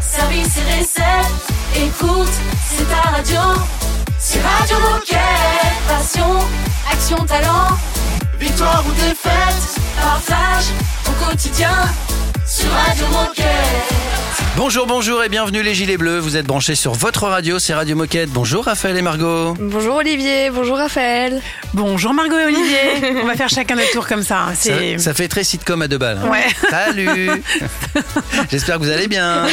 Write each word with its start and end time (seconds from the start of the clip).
service 0.00 0.56
et 0.58 0.78
recettes. 0.78 1.46
Écoute, 1.76 2.32
c'est 2.68 2.88
ta 2.88 3.10
radio. 3.10 3.40
C'est 4.18 4.40
Radio 4.40 4.76
Moquette. 4.80 5.18
Passion, 5.86 6.38
action, 6.90 7.24
talent. 7.24 7.76
Victoire 8.38 8.84
ou 8.86 8.92
défaite, 8.92 9.80
partage 10.00 10.66
au 11.06 11.24
quotidien 11.24 11.74
sur 12.48 12.70
Radio 12.70 13.06
Moquette. 13.08 13.44
Bonjour, 14.56 14.88
bonjour 14.88 15.22
et 15.22 15.28
bienvenue 15.28 15.62
les 15.62 15.72
Gilets 15.72 15.96
Bleus. 15.98 16.18
Vous 16.18 16.36
êtes 16.36 16.46
branchés 16.46 16.74
sur 16.74 16.92
votre 16.92 17.28
radio, 17.28 17.60
c'est 17.60 17.74
Radio 17.74 17.94
Moquette. 17.94 18.28
Bonjour 18.30 18.64
Raphaël 18.64 18.96
et 18.96 19.02
Margot. 19.02 19.54
Bonjour 19.60 19.94
Olivier, 19.96 20.50
bonjour 20.50 20.76
Raphaël. 20.78 21.40
Bonjour 21.74 22.12
Margot 22.12 22.36
et 22.40 22.44
Olivier. 22.46 23.20
On 23.22 23.26
va 23.26 23.36
faire 23.36 23.48
chacun 23.48 23.76
notre 23.76 23.92
tour 23.92 24.08
comme 24.08 24.24
ça. 24.24 24.46
hein. 24.48 24.98
Ça, 24.98 25.14
fait 25.14 25.28
très 25.28 25.44
sitcom 25.44 25.80
à 25.82 25.86
deux 25.86 25.98
balles. 25.98 26.18
hein. 26.24 26.28
Ouais. 26.28 26.46
Salut 26.70 27.30
J'espère 28.50 28.78
que 28.78 28.82
vous 28.82 28.90
allez 28.90 29.06
bien. 29.06 29.44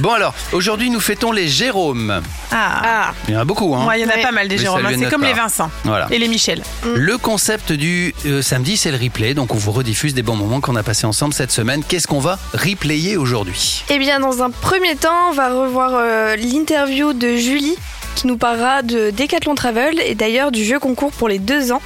Bon 0.00 0.10
alors, 0.12 0.34
aujourd'hui 0.52 0.90
nous 0.90 1.00
fêtons 1.00 1.30
les 1.30 1.46
Jérômes. 1.46 2.20
ah. 2.50 3.12
Il 3.28 3.34
y 3.34 3.36
en 3.36 3.40
a 3.40 3.44
beaucoup. 3.44 3.72
Hein. 3.76 3.86
Ouais, 3.86 4.00
il 4.00 4.02
y 4.02 4.04
en 4.04 4.10
a 4.10 4.16
Ouais. 4.16 4.22
pas 4.22 4.32
mal 4.32 4.48
des 4.48 4.58
Jérômes. 4.58 4.82
C'est 4.98 5.10
comme 5.10 5.22
les 5.22 5.32
Vincent 5.32 5.70
Voilà. 5.84 6.08
et 6.10 6.18
les 6.18 6.26
Michel. 6.26 6.62
Le 6.96 7.18
concept 7.18 7.70
du 7.70 8.12
euh, 8.26 8.42
samedi, 8.42 8.76
c'est 8.76 8.90
le 8.90 8.98
replay. 8.98 9.34
Donc 9.34 9.54
on 9.54 9.58
vous 9.58 9.70
rediffuse 9.70 10.12
des 10.14 10.22
bons 10.22 10.34
moments 10.36 10.60
qu'on 10.60 10.74
a 10.74 10.82
passés 10.82 11.06
ensemble 11.06 11.34
cette 11.34 11.52
semaine. 11.52 11.84
Qu'est-ce 11.86 12.08
qu'on 12.14 12.20
va 12.20 12.38
replayer 12.52 13.16
aujourd'hui 13.16 13.82
Eh 13.90 13.98
bien, 13.98 14.20
dans 14.20 14.40
un 14.40 14.50
premier 14.50 14.94
temps, 14.94 15.30
on 15.30 15.32
va 15.32 15.48
revoir 15.52 15.90
euh, 15.94 16.36
l'interview 16.36 17.12
de 17.12 17.34
Julie 17.34 17.74
qui 18.14 18.28
nous 18.28 18.36
parlera 18.36 18.82
de 18.82 19.10
Decathlon 19.10 19.56
Travel 19.56 20.00
et 20.00 20.14
d'ailleurs 20.14 20.52
du 20.52 20.64
jeu 20.64 20.78
concours 20.78 21.10
pour 21.10 21.28
les 21.28 21.40
deux 21.40 21.72
ans. 21.72 21.82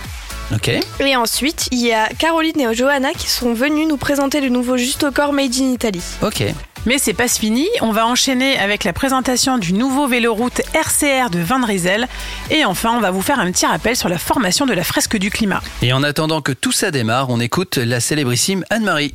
Ok. 0.54 0.70
Et 1.00 1.16
ensuite, 1.16 1.68
il 1.72 1.78
y 1.78 1.92
a 1.92 2.08
Caroline 2.18 2.60
et 2.60 2.74
Johanna 2.74 3.12
qui 3.16 3.30
sont 3.30 3.54
venues 3.54 3.86
nous 3.86 3.96
présenter 3.96 4.42
le 4.42 4.50
nouveau 4.50 4.76
Juste 4.76 5.02
au 5.04 5.12
corps 5.12 5.32
Made 5.32 5.54
in 5.58 5.72
Italy. 5.72 6.02
Ok. 6.20 6.44
Mais 6.84 6.98
c'est 6.98 7.14
pas 7.14 7.28
fini. 7.28 7.66
On 7.80 7.92
va 7.92 8.06
enchaîner 8.06 8.58
avec 8.58 8.84
la 8.84 8.92
présentation 8.92 9.56
du 9.56 9.72
nouveau 9.72 10.08
véloroute 10.08 10.60
RCR 10.74 11.30
de 11.30 11.38
Van 11.38 11.64
Rysel. 11.64 12.06
Et 12.50 12.66
enfin, 12.66 12.92
on 12.94 13.00
va 13.00 13.10
vous 13.12 13.22
faire 13.22 13.40
un 13.40 13.50
petit 13.50 13.64
rappel 13.64 13.96
sur 13.96 14.10
la 14.10 14.18
formation 14.18 14.66
de 14.66 14.74
la 14.74 14.84
fresque 14.84 15.16
du 15.16 15.30
climat. 15.30 15.62
Et 15.80 15.94
en 15.94 16.02
attendant 16.02 16.42
que 16.42 16.52
tout 16.52 16.72
ça 16.72 16.90
démarre, 16.90 17.30
on 17.30 17.40
écoute 17.40 17.78
la 17.78 18.00
célébrissime 18.00 18.62
Anne-Marie. 18.68 19.14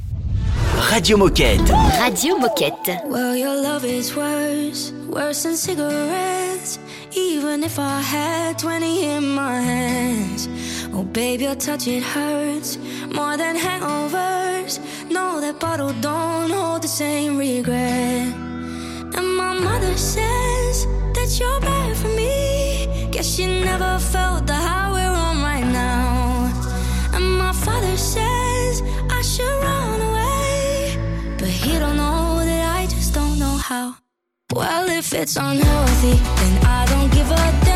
Radio 0.92 1.18
Moquette. 1.18 1.70
Radio 2.00 2.36
Moquette. 2.38 3.06
Well, 3.06 3.36
your 3.36 3.56
love 3.56 3.86
is 3.86 4.16
worse, 4.16 4.92
worse 5.08 5.44
than 5.44 5.56
cigarettes. 5.56 6.80
Even 7.16 7.64
if 7.64 7.78
I 7.80 8.02
had 8.02 8.58
20 8.60 9.06
in 9.06 9.24
my 9.36 9.60
hands. 9.60 10.50
Oh, 10.94 11.04
babe, 11.04 11.42
your 11.42 11.56
touch, 11.56 11.88
it 11.88 12.04
hurts 12.04 12.78
more 13.14 13.38
than 13.38 13.56
hangovers. 13.56 14.80
No, 15.10 15.40
that 15.42 15.60
bottle 15.60 15.94
don't 16.02 16.50
hold 16.50 16.82
the 16.82 16.88
same 16.88 17.38
regret. 17.38 18.34
And 19.16 19.38
my 19.38 19.54
mother 19.54 19.96
says 19.98 20.86
that 21.16 21.38
you're 21.40 21.60
bad 21.62 21.96
for 21.98 22.10
me. 22.10 23.10
Guess 23.12 23.36
she 23.36 23.46
never 23.46 24.00
felt 24.00 24.48
the 24.48 24.56
high 24.56 24.92
we're 24.92 25.18
on 25.28 25.42
right 25.42 25.68
now. 25.72 26.52
And 27.14 27.38
my 27.38 27.54
father 27.54 27.96
says 27.98 28.43
if 35.04 35.14
it's 35.14 35.36
unhealthy, 35.36 36.14
then 36.14 36.66
I 36.66 36.86
don't 36.86 37.12
give 37.12 37.30
a 37.30 37.36
damn. 37.36 37.73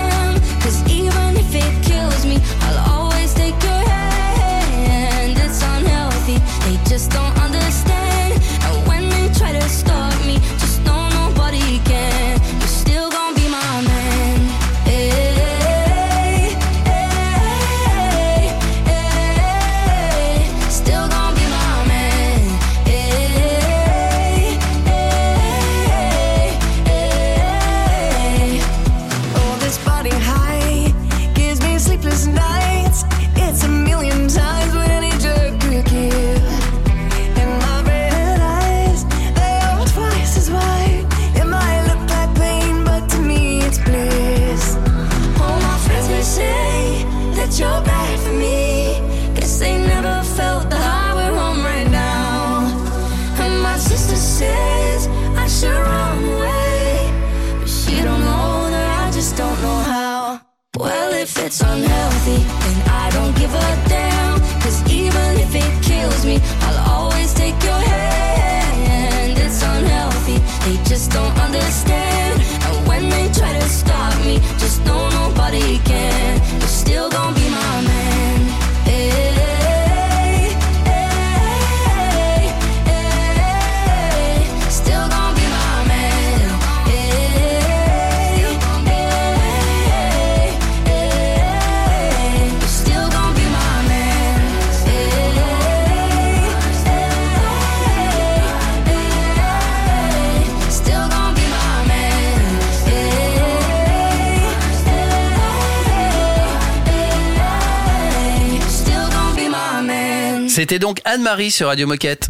C'était 110.57 110.79
donc 110.79 111.01
Anne-Marie 111.05 111.51
sur 111.51 111.67
Radio 111.67 111.85
Moquette. 111.85 112.29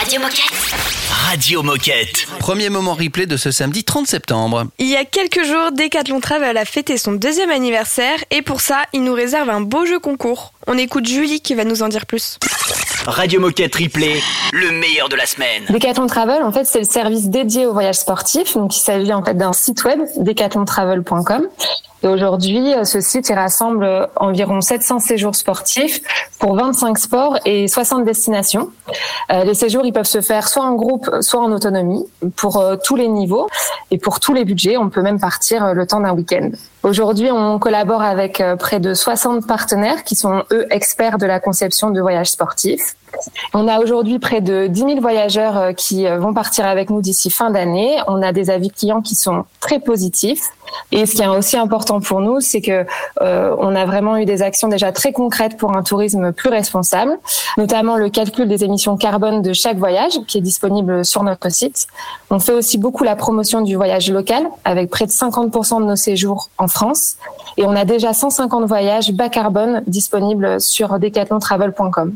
Radio 0.00 0.18
Moquette. 0.18 0.54
Radio 1.10 1.62
Moquette. 1.62 2.26
Premier 2.38 2.70
moment 2.70 2.94
replay 2.94 3.26
de 3.26 3.36
ce 3.36 3.50
samedi 3.50 3.84
30 3.84 4.06
septembre. 4.06 4.64
Il 4.78 4.86
y 4.86 4.96
a 4.96 5.04
quelques 5.04 5.44
jours, 5.44 5.70
Decathlon 5.72 6.20
Travel 6.20 6.56
a 6.56 6.64
fêté 6.64 6.96
son 6.96 7.12
deuxième 7.12 7.50
anniversaire 7.50 8.16
et 8.30 8.40
pour 8.40 8.62
ça, 8.62 8.84
il 8.94 9.04
nous 9.04 9.12
réserve 9.12 9.50
un 9.50 9.60
beau 9.60 9.84
jeu 9.84 9.98
concours. 9.98 10.54
On 10.66 10.78
écoute 10.78 11.06
Julie 11.06 11.42
qui 11.42 11.54
va 11.54 11.64
nous 11.64 11.82
en 11.82 11.88
dire 11.88 12.06
plus. 12.06 12.38
Radio 13.06 13.40
Moquette 13.40 13.76
Replay, 13.76 14.22
le 14.54 14.70
meilleur 14.70 15.10
de 15.10 15.16
la 15.16 15.26
semaine. 15.26 15.64
Decathlon 15.68 16.06
Travel, 16.06 16.42
en 16.42 16.50
fait, 16.50 16.64
c'est 16.64 16.78
le 16.78 16.86
service 16.86 17.28
dédié 17.28 17.66
au 17.66 17.74
voyage 17.74 17.96
sportif. 17.96 18.54
Donc, 18.54 18.74
il 18.74 18.80
s'agit 18.80 19.12
en 19.12 19.22
fait 19.22 19.34
d'un 19.34 19.52
site 19.52 19.84
web, 19.84 20.00
decathlontravel.com. 20.16 21.46
Et 22.02 22.06
aujourd'hui, 22.06 22.74
euh, 22.74 22.84
ce 22.84 23.00
site 23.00 23.30
rassemble 23.34 23.84
euh, 23.84 24.06
environ 24.16 24.60
700 24.60 25.00
séjours 25.00 25.34
sportifs 25.34 26.00
pour 26.38 26.54
25 26.54 26.96
sports 26.98 27.38
et 27.44 27.66
60 27.66 28.04
destinations. 28.04 28.70
Euh, 29.32 29.44
les 29.44 29.54
séjours, 29.54 29.84
ils 29.84 29.92
peuvent 29.92 30.04
se 30.04 30.20
faire 30.20 30.48
soit 30.48 30.64
en 30.64 30.74
groupe, 30.74 31.10
soit 31.20 31.40
en 31.40 31.50
autonomie, 31.50 32.06
pour 32.36 32.62
tous 32.84 32.94
les 32.94 33.08
niveaux 33.08 33.48
et 33.90 33.98
pour 33.98 34.20
tous 34.20 34.32
les 34.32 34.44
budgets. 34.44 34.76
On 34.76 34.90
peut 34.90 35.02
même 35.02 35.18
partir 35.18 35.74
le 35.74 35.86
temps 35.86 36.00
d'un 36.00 36.12
week-end. 36.12 36.50
Aujourd'hui, 36.84 37.30
on 37.32 37.58
collabore 37.58 38.02
avec 38.02 38.42
près 38.58 38.78
de 38.78 38.94
60 38.94 39.46
partenaires 39.46 40.04
qui 40.04 40.14
sont, 40.14 40.44
eux, 40.52 40.66
experts 40.70 41.18
de 41.18 41.26
la 41.26 41.40
conception 41.40 41.90
de 41.90 42.00
voyages 42.00 42.30
sportifs. 42.30 42.94
On 43.54 43.66
a 43.66 43.80
aujourd'hui 43.80 44.18
près 44.18 44.40
de 44.40 44.66
10 44.66 44.80
000 44.80 45.00
voyageurs 45.00 45.56
euh, 45.56 45.72
qui 45.72 46.06
euh, 46.06 46.18
vont 46.18 46.34
partir 46.34 46.66
avec 46.66 46.90
nous 46.90 47.00
d'ici 47.00 47.30
fin 47.30 47.50
d'année. 47.50 47.96
On 48.06 48.22
a 48.22 48.32
des 48.32 48.50
avis 48.50 48.70
clients 48.70 49.00
qui 49.00 49.14
sont 49.14 49.44
très 49.60 49.80
positifs. 49.80 50.50
Et 50.92 51.06
ce 51.06 51.14
qui 51.14 51.22
est 51.22 51.28
aussi 51.28 51.56
important 51.56 52.00
pour 52.00 52.20
nous, 52.20 52.40
c'est 52.40 52.60
que 52.60 52.84
euh, 53.22 53.56
on 53.58 53.74
a 53.74 53.86
vraiment 53.86 54.16
eu 54.18 54.26
des 54.26 54.42
actions 54.42 54.68
déjà 54.68 54.92
très 54.92 55.12
concrètes 55.12 55.56
pour 55.56 55.74
un 55.76 55.82
tourisme 55.82 56.32
plus 56.32 56.50
responsable, 56.50 57.18
notamment 57.56 57.96
le 57.96 58.10
calcul 58.10 58.46
des 58.48 58.64
émissions 58.64 58.96
carbone 58.96 59.40
de 59.40 59.52
chaque 59.54 59.78
voyage 59.78 60.12
qui 60.26 60.38
est 60.38 60.42
disponible 60.42 61.04
sur 61.04 61.22
notre 61.22 61.50
site. 61.50 61.86
On 62.30 62.38
fait 62.38 62.52
aussi 62.52 62.76
beaucoup 62.76 63.04
la 63.04 63.16
promotion 63.16 63.62
du 63.62 63.76
voyage 63.76 64.10
local 64.10 64.46
avec 64.64 64.90
près 64.90 65.06
de 65.06 65.10
50% 65.10 65.80
de 65.80 65.86
nos 65.86 65.96
séjours 65.96 66.50
en 66.58 66.68
France 66.68 67.16
et 67.56 67.64
on 67.64 67.74
a 67.74 67.84
déjà 67.84 68.12
150 68.12 68.66
voyages 68.66 69.12
bas 69.12 69.30
carbone 69.30 69.82
disponibles 69.86 70.60
sur 70.60 70.98
decathlontravel.com. 70.98 72.14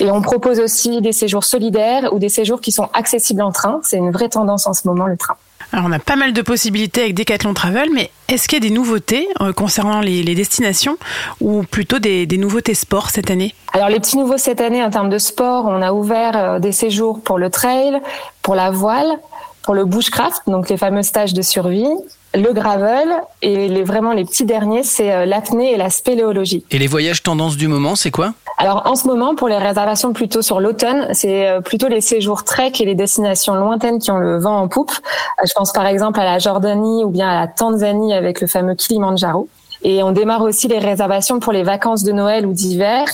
Et 0.00 0.10
on 0.10 0.22
propose 0.22 0.60
aussi 0.60 1.00
des 1.00 1.12
séjours 1.12 1.44
solidaires 1.44 2.12
ou 2.12 2.18
des 2.18 2.28
séjours 2.28 2.60
qui 2.60 2.72
sont 2.72 2.88
accessibles 2.94 3.42
en 3.42 3.52
train. 3.52 3.80
C'est 3.82 3.98
une 3.98 4.10
vraie 4.10 4.28
tendance 4.28 4.66
en 4.66 4.72
ce 4.72 4.86
moment, 4.86 5.06
le 5.06 5.16
train. 5.16 5.36
Alors 5.72 5.86
on 5.88 5.92
a 5.92 5.98
pas 5.98 6.16
mal 6.16 6.34
de 6.34 6.42
possibilités 6.42 7.02
avec 7.02 7.14
Decathlon 7.14 7.54
Travel, 7.54 7.88
mais 7.94 8.10
est-ce 8.28 8.46
qu'il 8.46 8.62
y 8.62 8.66
a 8.66 8.68
des 8.68 8.74
nouveautés 8.74 9.26
euh, 9.40 9.54
concernant 9.54 10.00
les, 10.00 10.22
les 10.22 10.34
destinations 10.34 10.98
ou 11.40 11.62
plutôt 11.62 11.98
des, 11.98 12.26
des 12.26 12.36
nouveautés 12.36 12.74
sport 12.74 13.08
cette 13.08 13.30
année? 13.30 13.54
Alors 13.72 13.88
les 13.88 13.98
petits 13.98 14.18
nouveaux 14.18 14.36
cette 14.36 14.60
année 14.60 14.84
en 14.84 14.90
termes 14.90 15.08
de 15.08 15.16
sport, 15.16 15.64
on 15.66 15.80
a 15.80 15.92
ouvert 15.92 16.36
euh, 16.36 16.58
des 16.58 16.72
séjours 16.72 17.22
pour 17.22 17.38
le 17.38 17.48
trail, 17.48 18.02
pour 18.42 18.54
la 18.54 18.70
voile, 18.70 19.18
pour 19.62 19.74
le 19.74 19.86
bushcraft, 19.86 20.42
donc 20.46 20.68
les 20.68 20.76
fameux 20.76 21.02
stages 21.02 21.32
de 21.32 21.40
survie, 21.40 21.88
le 22.34 22.52
gravel 22.52 23.08
et 23.42 23.68
les, 23.68 23.82
vraiment 23.82 24.12
les 24.12 24.24
petits 24.24 24.44
derniers, 24.44 24.82
c'est 24.82 25.12
euh, 25.12 25.26
l'apnée 25.26 25.72
et 25.72 25.76
la 25.76 25.90
spéléologie. 25.90 26.64
Et 26.70 26.78
les 26.78 26.86
voyages 26.86 27.22
tendance 27.22 27.56
du 27.56 27.68
moment, 27.68 27.94
c'est 27.94 28.10
quoi? 28.10 28.32
Alors 28.58 28.82
en 28.86 28.94
ce 28.94 29.06
moment, 29.06 29.34
pour 29.34 29.48
les 29.48 29.58
réservations 29.58 30.12
plutôt 30.12 30.42
sur 30.42 30.60
l'automne, 30.60 31.08
c'est 31.12 31.48
euh, 31.48 31.60
plutôt 31.60 31.88
les 31.88 32.00
séjours 32.00 32.44
trek 32.44 32.72
et 32.80 32.84
les 32.84 32.94
destinations 32.94 33.54
lointaines 33.54 33.98
qui 33.98 34.10
ont 34.10 34.18
le 34.18 34.38
vent 34.38 34.58
en 34.58 34.68
poupe. 34.68 34.92
Euh, 34.92 35.46
Je 35.46 35.52
pense 35.54 35.72
par 35.72 35.86
exemple 35.86 36.20
à 36.20 36.24
la 36.24 36.38
Jordanie 36.38 37.04
ou 37.04 37.10
bien 37.10 37.28
à 37.28 37.40
la 37.40 37.46
Tanzanie 37.48 38.14
avec 38.14 38.40
le 38.40 38.46
fameux 38.46 38.74
Kilimanjaro. 38.74 39.48
Et 39.84 40.02
on 40.02 40.12
démarre 40.12 40.42
aussi 40.42 40.68
les 40.68 40.78
réservations 40.78 41.40
pour 41.40 41.52
les 41.52 41.64
vacances 41.64 42.04
de 42.04 42.12
Noël 42.12 42.46
ou 42.46 42.52
d'hiver. 42.52 43.04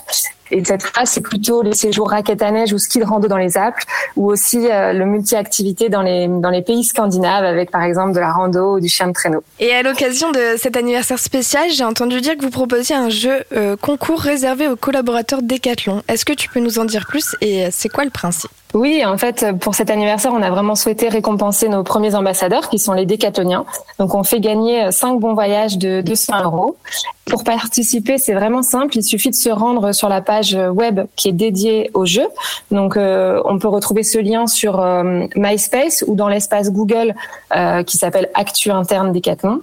Et 0.51 0.65
cette 0.65 0.83
fois, 0.83 1.05
c'est 1.05 1.21
plutôt 1.21 1.63
les 1.63 1.75
séjours 1.75 2.11
raquettes 2.11 2.43
à 2.43 2.51
neige 2.51 2.73
ou 2.73 2.79
ski 2.79 2.99
de 2.99 3.05
rando 3.05 3.29
dans 3.29 3.37
les 3.37 3.57
Alpes, 3.57 3.77
ou 4.17 4.31
aussi 4.31 4.69
euh, 4.71 4.93
le 4.93 5.05
multi-activité 5.05 5.89
dans 5.89 6.03
les, 6.03 6.29
dans 6.29 6.51
les 6.51 6.63
pays 6.63 6.85
scandinaves 6.85 7.45
avec 7.45 7.71
par 7.71 7.83
exemple 7.83 8.13
de 8.13 8.21
la 8.21 8.33
rando 8.33 8.77
ou 8.77 8.81
du 8.81 8.89
chien 8.89 9.09
de 9.09 9.13
traîneau. 9.13 9.43
Et 9.61 9.73
à 9.73 9.83
l'occasion 9.83 10.31
de 10.33 10.57
cet 10.57 10.77
anniversaire 10.77 11.19
spécial, 11.19 11.71
j'ai 11.71 11.85
entendu 11.85 12.21
dire 12.21 12.37
que 12.37 12.43
vous 12.43 12.51
proposiez 12.51 12.97
un 12.97 13.09
jeu 13.09 13.45
euh, 13.53 13.77
concours 13.77 14.21
réservé 14.21 14.69
aux 14.69 14.77
collaborateurs 14.77 15.43
Decathlon. 15.43 16.03
Est-ce 16.09 16.25
que 16.25 16.33
tu 16.33 16.49
peux 16.49 16.61
nous 16.61 16.79
en 16.79 16.85
dire 16.85 17.07
plus 17.07 17.37
et 17.41 17.67
euh, 17.67 17.69
c'est 17.71 17.89
quoi 17.89 18.05
le 18.05 18.11
principe? 18.11 18.51
Oui, 18.75 19.03
en 19.05 19.17
fait, 19.17 19.47
pour 19.61 19.75
cet 19.75 19.89
anniversaire, 19.89 20.33
on 20.35 20.43
a 20.43 20.51
vraiment 20.51 20.75
souhaité 20.75 21.09
récompenser 21.09 21.71
nos 21.71 21.83
premiers 21.83 22.15
ambassadeurs, 22.15 22.69
qui 22.69 22.79
sont 22.79 22.93
les 22.93 23.07
décathloniens. 23.07 23.65
Donc, 23.99 24.15
on 24.15 24.23
fait 24.25 24.41
gagner 24.41 24.93
5 24.93 25.19
bons 25.19 25.33
voyages 25.33 25.79
de 25.79 26.03
200 26.03 26.45
euros. 26.45 26.77
Pour 27.25 27.45
participer, 27.45 28.19
c'est 28.19 28.35
vraiment 28.35 28.63
simple. 28.63 28.99
Il 28.99 29.03
suffit 29.03 29.31
de 29.31 29.35
se 29.35 29.49
rendre 29.49 29.93
sur 29.93 30.11
la 30.11 30.21
page 30.21 30.55
web 30.55 31.01
qui 31.17 31.29
est 31.29 31.33
dédiée 31.33 31.91
au 31.95 32.05
jeu. 32.05 32.27
Donc, 32.71 32.99
euh, 32.99 33.41
on 33.47 33.59
peut 33.59 33.69
retrouver 33.69 34.03
ce 34.03 34.19
lien 34.19 34.47
sur 34.47 34.81
euh, 34.81 35.25
MySpace 35.35 36.05
ou 36.07 36.15
dans 36.15 36.29
l'espace 36.29 36.71
Google 36.71 37.15
euh, 37.57 37.83
qui 37.85 37.97
s'appelle 37.97 38.29
Actu 38.35 38.71
interne 38.71 39.13
Décathlon. 39.13 39.63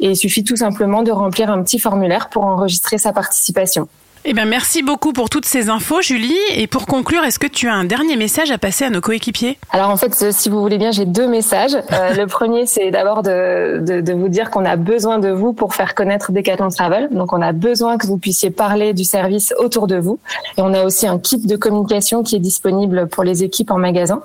Et 0.00 0.10
il 0.10 0.16
suffit 0.16 0.44
tout 0.44 0.56
simplement 0.56 1.02
de 1.02 1.10
remplir 1.10 1.50
un 1.50 1.62
petit 1.62 1.78
formulaire 1.78 2.30
pour 2.30 2.44
enregistrer 2.44 2.96
sa 2.96 3.12
participation. 3.12 3.86
Eh 4.28 4.32
bien, 4.32 4.44
merci 4.44 4.82
beaucoup 4.82 5.12
pour 5.12 5.30
toutes 5.30 5.44
ces 5.44 5.70
infos, 5.70 6.02
Julie. 6.02 6.34
Et 6.56 6.66
pour 6.66 6.86
conclure, 6.86 7.22
est-ce 7.22 7.38
que 7.38 7.46
tu 7.46 7.68
as 7.68 7.74
un 7.74 7.84
dernier 7.84 8.16
message 8.16 8.50
à 8.50 8.58
passer 8.58 8.84
à 8.84 8.90
nos 8.90 9.00
coéquipiers? 9.00 9.56
Alors 9.70 9.88
en 9.88 9.96
fait, 9.96 10.20
euh, 10.20 10.30
si 10.32 10.48
vous 10.48 10.60
voulez 10.60 10.78
bien, 10.78 10.90
j'ai 10.90 11.04
deux 11.04 11.28
messages. 11.28 11.76
Euh, 11.92 12.12
le 12.16 12.26
premier, 12.26 12.66
c'est 12.66 12.90
d'abord 12.90 13.22
de, 13.22 13.78
de, 13.78 14.00
de 14.00 14.12
vous 14.12 14.28
dire 14.28 14.50
qu'on 14.50 14.64
a 14.64 14.74
besoin 14.74 15.20
de 15.20 15.28
vous 15.28 15.52
pour 15.52 15.76
faire 15.76 15.94
connaître 15.94 16.32
Decathlon 16.32 16.70
Travel. 16.70 17.08
Donc 17.12 17.32
on 17.32 17.40
a 17.40 17.52
besoin 17.52 17.98
que 17.98 18.08
vous 18.08 18.18
puissiez 18.18 18.50
parler 18.50 18.94
du 18.94 19.04
service 19.04 19.54
autour 19.60 19.86
de 19.86 19.94
vous. 19.94 20.18
Et 20.58 20.62
on 20.62 20.74
a 20.74 20.82
aussi 20.82 21.06
un 21.06 21.20
kit 21.20 21.38
de 21.38 21.54
communication 21.54 22.24
qui 22.24 22.34
est 22.34 22.40
disponible 22.40 23.06
pour 23.06 23.22
les 23.22 23.44
équipes 23.44 23.70
en 23.70 23.78
magasin. 23.78 24.22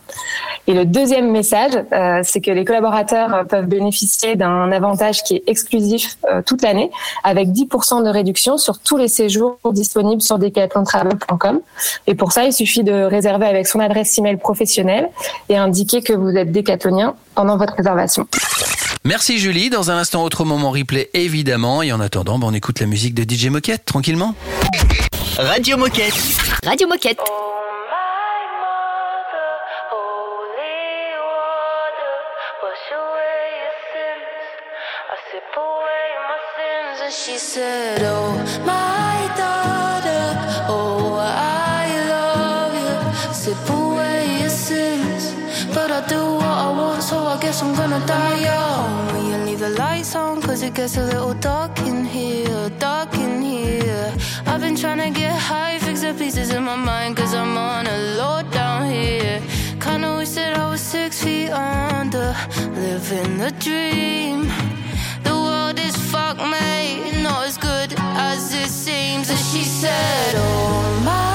Et 0.65 0.74
le 0.74 0.86
deuxième 0.86 1.30
message, 1.30 1.74
euh, 1.94 2.21
c'est 2.24 2.42
que 2.42 2.50
les 2.50 2.65
collaborateurs 2.65 3.45
peuvent 3.48 3.68
bénéficier 3.68 4.36
d'un 4.36 4.71
avantage 4.71 5.21
qui 5.21 5.36
est 5.36 5.44
exclusif 5.45 6.18
euh, 6.27 6.42
toute 6.44 6.63
l'année, 6.63 6.89
avec 7.24 7.50
10% 7.50 8.03
de 8.03 8.09
réduction 8.09 8.57
sur 8.57 8.80
tous 8.80 8.98
les 8.98 9.07
séjours 9.07 9.59
disponibles 9.65 9.90
sur 10.19 10.39
decathlontravel.com. 10.39 11.59
Et 12.07 12.15
pour 12.15 12.31
ça, 12.31 12.43
il 12.45 12.53
suffit 12.53 12.83
de 12.83 12.93
réserver 13.03 13.45
avec 13.45 13.67
son 13.67 13.79
adresse 13.79 14.17
email 14.17 14.38
professionnelle 14.38 15.09
et 15.49 15.57
indiquer 15.57 16.01
que 16.01 16.13
vous 16.13 16.35
êtes 16.35 16.51
décathlonien 16.51 17.15
pendant 17.35 17.57
votre 17.57 17.75
réservation. 17.75 18.27
Merci 19.03 19.39
Julie. 19.39 19.69
Dans 19.69 19.89
un 19.89 19.97
instant, 19.97 20.23
autre 20.23 20.45
moment 20.45 20.71
replay 20.71 21.09
évidemment. 21.13 21.81
Et 21.81 21.91
en 21.91 21.99
attendant, 21.99 22.38
ben, 22.38 22.47
on 22.47 22.53
écoute 22.53 22.79
la 22.79 22.85
musique 22.85 23.15
de 23.15 23.23
DJ 23.23 23.47
Moquette 23.47 23.85
tranquillement. 23.85 24.35
Radio 25.38 25.77
Moquette. 25.77 26.13
Radio 26.63 26.88
Moquette. 26.88 27.19
She 37.11 37.38
said, 37.38 38.01
Oh, 38.03 38.20
guess 47.51 47.63
I'm 47.63 47.75
gonna 47.75 48.00
die 48.07 48.39
young. 48.50 49.07
Will 49.12 49.25
you 49.30 49.38
leave 49.45 49.59
the 49.59 49.71
lights 49.71 50.15
on? 50.15 50.42
Cause 50.42 50.63
it 50.63 50.74
gets 50.74 50.95
a 50.95 51.03
little 51.03 51.33
dark 51.33 51.77
in 51.80 52.06
here, 52.06 52.69
dark 52.80 53.13
in 53.15 53.42
here. 53.42 54.07
I've 54.45 54.62
been 54.62 54.77
trying 54.77 55.01
to 55.06 55.12
get 55.19 55.36
high, 55.38 55.77
fix 55.80 56.00
the 56.00 56.13
pieces 56.13 56.50
in 56.51 56.63
my 56.63 56.77
mind, 56.77 57.18
cause 57.18 57.33
I'm 57.33 57.57
on 57.57 57.88
a 57.88 57.98
low 58.19 58.42
down 58.51 58.89
here. 58.89 59.42
Kinda 59.81 60.15
wish 60.15 60.33
that 60.39 60.57
I 60.57 60.69
was 60.69 60.80
six 60.80 61.21
feet 61.24 61.50
under, 61.50 62.30
living 62.86 63.38
the 63.44 63.51
dream. 63.65 64.38
The 65.27 65.36
world 65.48 65.77
is 65.77 65.95
fucked, 66.12 66.44
mate, 66.56 67.21
not 67.21 67.48
as 67.50 67.57
good 67.57 67.89
as 68.31 68.53
it 68.53 68.69
seems. 68.69 69.30
And 69.30 69.39
she 69.50 69.63
said, 69.63 70.36
Oh, 70.38 71.01
my 71.03 71.30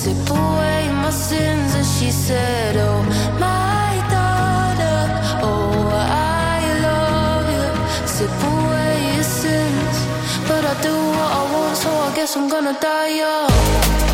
sip 0.00 0.30
away 0.30 0.88
my 1.02 1.10
sins, 1.10 1.74
and 1.74 1.84
she 1.84 2.10
said, 2.10 2.74
Oh, 2.78 3.02
my 3.38 3.92
daughter, 4.16 5.00
oh, 5.42 5.90
I 5.92 6.58
love 6.88 7.46
you. 7.56 7.68
Sip 8.08 8.36
away 8.52 9.14
your 9.16 9.28
sins, 9.40 9.96
but 10.48 10.64
I 10.64 10.74
do 10.80 10.94
what 11.16 11.30
I 11.40 11.42
want, 11.52 11.76
so 11.76 11.90
I 11.90 12.14
guess 12.16 12.34
I'm 12.34 12.48
gonna 12.48 12.76
die 12.80 13.10
young. 13.22 14.09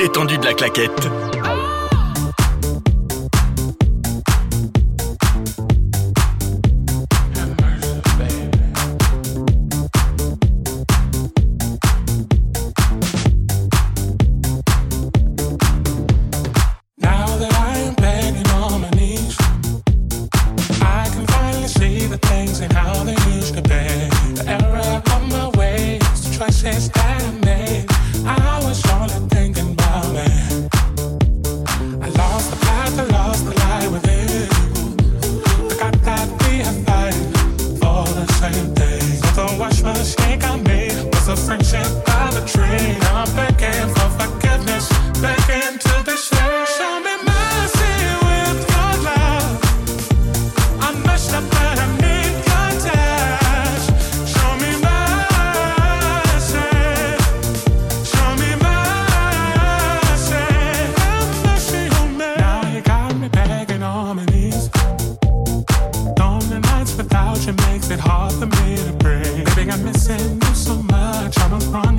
Détendu 0.00 0.38
de 0.38 0.46
la 0.46 0.54
claquette. 0.54 1.39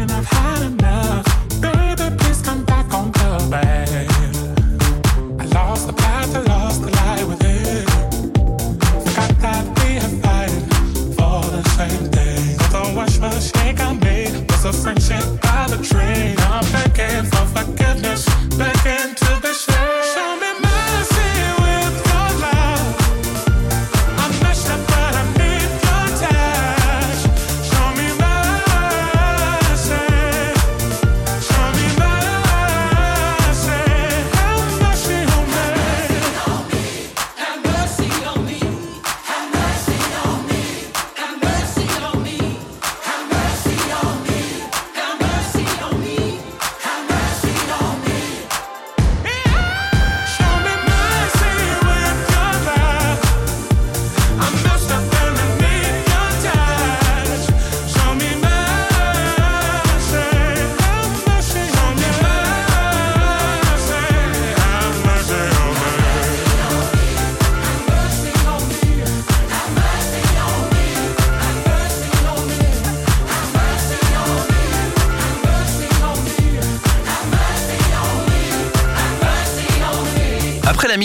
And 0.01 0.12
I've 0.12 0.25
had 0.25 0.62
enough. 0.63 0.80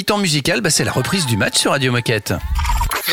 Mi-temps 0.07 0.19
musicale, 0.19 0.61
bah, 0.61 0.71
c'est 0.71 0.85
la 0.85 0.93
reprise 0.93 1.27
du 1.27 1.37
match 1.37 1.59
sur 1.59 1.73
Radio 1.73 1.91
Moquette. 1.91 2.33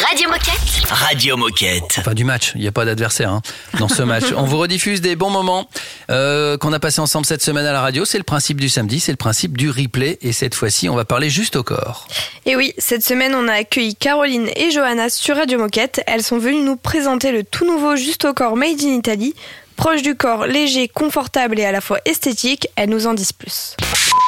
Radio 0.08 0.30
Moquette. 0.30 0.92
Radio 0.92 1.38
Moquette. 1.38 1.96
Enfin 1.98 2.14
du 2.14 2.24
match, 2.24 2.52
il 2.54 2.62
n'y 2.62 2.68
a 2.68 2.72
pas 2.72 2.86
d'adversaire 2.86 3.32
hein, 3.32 3.42
dans 3.80 3.88
ce 3.88 4.04
match. 4.04 4.26
On 4.38 4.44
vous 4.44 4.60
rediffuse 4.60 5.02
des 5.02 5.16
bons 5.16 5.32
moments 5.32 5.68
euh, 6.12 6.56
qu'on 6.58 6.72
a 6.72 6.78
passés 6.80 7.00
ensemble 7.02 7.26
cette 7.26 7.42
semaine 7.42 7.66
à 7.66 7.72
la 7.72 7.82
radio. 7.82 8.06
C'est 8.06 8.20
le 8.20 8.24
principe 8.24 8.62
du 8.62 8.70
samedi, 8.70 9.00
c'est 9.00 9.12
le 9.12 9.18
principe 9.18 9.58
du 9.58 9.72
replay. 9.72 10.20
Et 10.22 10.34
cette 10.34 10.54
fois-ci, 10.54 10.88
on 10.88 10.96
va 10.96 11.04
parler 11.04 11.32
juste 11.32 11.56
au 11.56 11.64
corps. 11.64 12.08
Et 12.46 12.56
oui, 12.56 12.76
cette 12.78 13.04
semaine, 13.04 13.34
on 13.34 13.48
a 13.48 13.54
accueilli 13.54 13.96
Caroline 13.96 14.50
et 14.56 14.70
Johanna 14.70 15.10
sur 15.10 15.36
Radio 15.36 15.58
Moquette. 15.58 16.04
Elles 16.06 16.24
sont 16.24 16.38
venues 16.38 16.62
nous 16.62 16.76
présenter 16.76 17.32
le 17.32 17.44
tout 17.44 17.66
nouveau 17.66 17.96
Juste 17.96 18.26
au 18.26 18.34
corps 18.34 18.56
Made 18.56 18.84
in 18.84 18.94
Italy. 18.98 19.34
Proche 19.78 20.04
du 20.04 20.14
corps, 20.14 20.46
léger, 20.46 20.90
confortable 20.90 21.60
et 21.60 21.66
à 21.66 21.72
la 21.72 21.82
fois 21.82 21.98
esthétique, 22.06 22.68
elles 22.76 22.90
nous 22.90 23.08
en 23.08 23.16
disent 23.16 23.34
plus. 23.34 23.76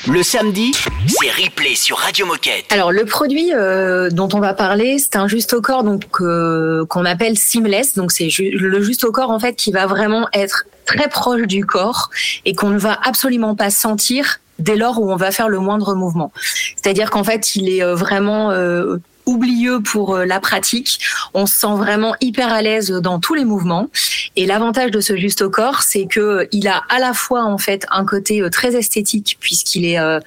Le 0.08 0.22
samedi, 0.22 0.72
c'est 1.08 1.32
replay 1.32 1.74
sur 1.74 1.98
Radio 1.98 2.28
Moquette. 2.28 2.66
Alors 2.70 2.92
le 2.92 3.06
produit 3.06 3.54
euh, 3.54 4.12
dont 4.12 4.30
on 4.34 4.40
va 4.40 4.54
parler, 4.54 5.00
c'est 5.00 5.16
un 5.16 5.28
juste 5.28 5.54
au 5.54 5.62
corps 5.62 5.84
donc 5.84 6.04
euh, 6.22 6.86
qu'on 6.86 7.06
appelle 7.06 7.38
seamless. 7.38 7.96
Donc 7.96 8.12
c'est 8.12 8.30
le 8.40 8.82
juste 8.82 9.04
au 9.04 9.12
corps 9.12 9.32
en 9.32 9.40
fait 9.40 9.56
qui 9.56 9.72
va 9.72 9.88
vraiment 9.88 10.28
être 10.32 10.66
très 10.86 11.10
proche 11.10 11.48
du 11.48 11.66
corps 11.66 12.12
et 12.46 12.54
qu'on 12.54 12.70
ne 12.70 12.78
va 12.78 13.00
absolument 13.04 13.56
pas 13.56 13.72
sentir 13.72 14.40
dès 14.60 14.76
lors 14.76 15.02
où 15.02 15.12
on 15.12 15.16
va 15.16 15.32
faire 15.32 15.50
le 15.50 15.60
moindre 15.60 15.96
mouvement. 15.96 16.32
C'est-à-dire 16.76 17.10
qu'en 17.10 17.24
fait, 17.24 17.56
il 17.56 17.70
est 17.70 17.84
euh, 17.84 17.96
vraiment 17.96 18.52
euh, 18.52 18.98
oublieux 19.26 19.82
pour 19.82 20.16
euh, 20.16 20.26
la 20.26 20.40
pratique. 20.40 21.00
On 21.34 21.46
se 21.46 21.58
sent 21.58 21.76
vraiment 21.78 22.16
hyper 22.22 22.52
à 22.52 22.62
l'aise 22.62 22.92
dans 22.92 23.20
tous 23.20 23.34
les 23.34 23.46
mouvements. 23.46 23.90
Et 24.36 24.46
l'avantage 24.46 24.92
de 24.92 25.00
ce 25.02 25.16
juste 25.16 25.42
au 25.42 25.50
corps, 25.50 25.82
c'est 25.82 26.06
que 26.06 26.48
il 26.52 26.68
a 26.68 26.84
à 26.90 27.00
la 27.00 27.14
fois 27.14 27.44
en 27.44 27.58
fait 27.58 27.86
un 27.92 28.06
côté 28.06 28.42
euh, 28.42 28.50
très 28.50 28.76
esthétique 28.76 29.38
puisqu'il 29.40 29.86
est 29.86 30.00
euh, 30.00 30.20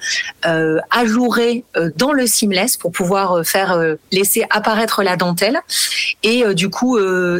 euh, 0.45 0.79
ajouré 0.89 1.63
euh, 1.75 1.89
dans 1.95 2.13
le 2.13 2.25
seamless 2.25 2.77
pour 2.77 2.91
pouvoir 2.91 3.45
faire 3.45 3.73
euh, 3.73 3.95
laisser 4.11 4.45
apparaître 4.49 5.03
la 5.03 5.15
dentelle 5.15 5.59
et 6.23 6.43
du 6.53 6.69
coup 6.69 6.97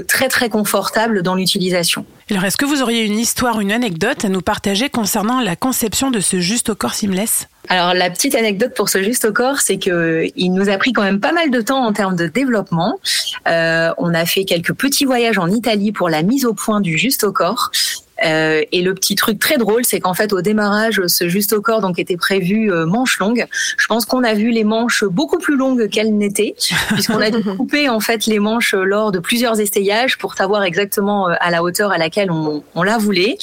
très 0.07 0.29
très 0.29 0.49
confortable 0.49 1.21
dans 1.21 1.35
l'utilisation. 1.35 2.05
Alors, 2.31 2.45
est-ce 2.45 2.57
que 2.57 2.65
vous 2.65 2.83
auriez 2.83 3.05
une 3.05 3.17
histoire, 3.17 3.59
une 3.59 3.71
anecdote 3.71 4.23
à 4.23 4.29
nous 4.29 4.41
partager 4.41 4.89
concernant 4.89 5.41
la 5.41 5.55
conception 5.55 6.11
de 6.11 6.19
ce 6.19 6.39
juste 6.39 6.69
au 6.69 6.75
corps 6.75 6.93
seamless? 6.93 7.47
Alors 7.69 7.93
la 7.93 8.09
petite 8.09 8.35
anecdote 8.35 8.73
pour 8.75 8.89
ce 8.89 9.01
juste 9.01 9.25
au 9.25 9.33
corps, 9.33 9.61
c'est 9.61 9.77
que 9.77 10.27
il 10.35 10.51
nous 10.51 10.69
a 10.69 10.77
pris 10.77 10.93
quand 10.93 11.03
même 11.03 11.19
pas 11.19 11.31
mal 11.31 11.51
de 11.51 11.61
temps 11.61 11.83
en 11.83 11.93
termes 11.93 12.15
de 12.15 12.27
développement. 12.27 12.99
Euh, 13.47 13.91
on 13.97 14.13
a 14.13 14.25
fait 14.25 14.45
quelques 14.45 14.73
petits 14.73 15.05
voyages 15.05 15.37
en 15.37 15.47
Italie 15.49 15.91
pour 15.91 16.09
la 16.09 16.23
mise 16.23 16.45
au 16.45 16.53
point 16.53 16.81
du 16.81 16.97
juste 16.97 17.23
au 17.23 17.31
corps. 17.31 17.71
Euh, 18.25 18.61
et 18.71 18.81
le 18.81 18.93
petit 18.93 19.15
truc 19.15 19.39
très 19.39 19.57
drôle, 19.57 19.85
c'est 19.85 19.99
qu'en 19.99 20.13
fait 20.13 20.33
au 20.33 20.41
démarrage, 20.41 21.01
ce 21.07 21.27
juste 21.29 21.53
au 21.53 21.61
corps 21.61 21.81
donc 21.81 21.99
était 21.99 22.17
prévu 22.17 22.71
euh, 22.71 22.85
manches 22.85 23.19
longues. 23.19 23.45
Je 23.77 23.87
pense 23.87 24.05
qu'on 24.05 24.23
a 24.23 24.33
vu 24.33 24.51
les 24.51 24.63
manches 24.63 25.03
beaucoup 25.03 25.37
plus 25.37 25.55
longues 25.55 25.89
qu'elles 25.89 26.15
n'étaient, 26.15 26.55
puisqu'on 26.93 27.21
a 27.21 27.29
dû 27.31 27.43
couper 27.43 27.89
en 27.89 27.99
fait 27.99 28.25
les 28.25 28.39
manches 28.39 28.73
lors 28.73 29.11
de 29.11 29.19
plusieurs 29.19 29.59
essayages 29.59 30.17
pour 30.17 30.35
savoir 30.35 30.63
exactement 30.63 31.29
euh, 31.29 31.33
à 31.39 31.51
la 31.51 31.63
hauteur 31.63 31.91
à 31.91 31.97
laquelle 31.97 32.31
on, 32.31 32.63
on 32.75 32.83
la 32.83 32.97
voulait. 32.97 33.37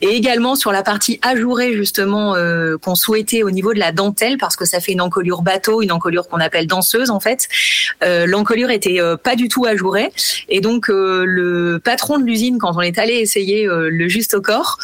Et 0.00 0.08
également 0.08 0.54
sur 0.54 0.72
la 0.72 0.82
partie 0.82 1.18
ajourée 1.22 1.74
justement 1.74 2.34
euh, 2.34 2.76
qu'on 2.78 2.94
souhaitait 2.94 3.42
au 3.42 3.50
niveau 3.50 3.74
de 3.74 3.78
la 3.78 3.92
dentelle, 3.92 4.38
parce 4.38 4.56
que 4.56 4.64
ça 4.64 4.80
fait 4.80 4.92
une 4.92 5.00
encolure 5.00 5.42
bateau, 5.42 5.82
une 5.82 5.92
encolure 5.92 6.28
qu'on 6.28 6.40
appelle 6.40 6.66
danseuse 6.66 7.10
en 7.10 7.20
fait. 7.20 7.48
Euh, 8.04 8.26
L'encolure 8.26 8.70
était 8.70 9.00
euh, 9.00 9.16
pas 9.16 9.36
du 9.36 9.48
tout 9.48 9.64
ajourée, 9.64 10.10
et 10.48 10.60
donc 10.60 10.90
euh, 10.90 11.24
le 11.26 11.80
patron 11.82 12.18
de 12.18 12.24
l'usine, 12.24 12.58
quand 12.58 12.76
on 12.76 12.80
est 12.80 12.98
allé 12.98 13.14
essayer 13.14 13.66
euh, 13.66 13.88
le 13.90 14.08
juste 14.18 14.34
au 14.34 14.40
corps, 14.40 14.78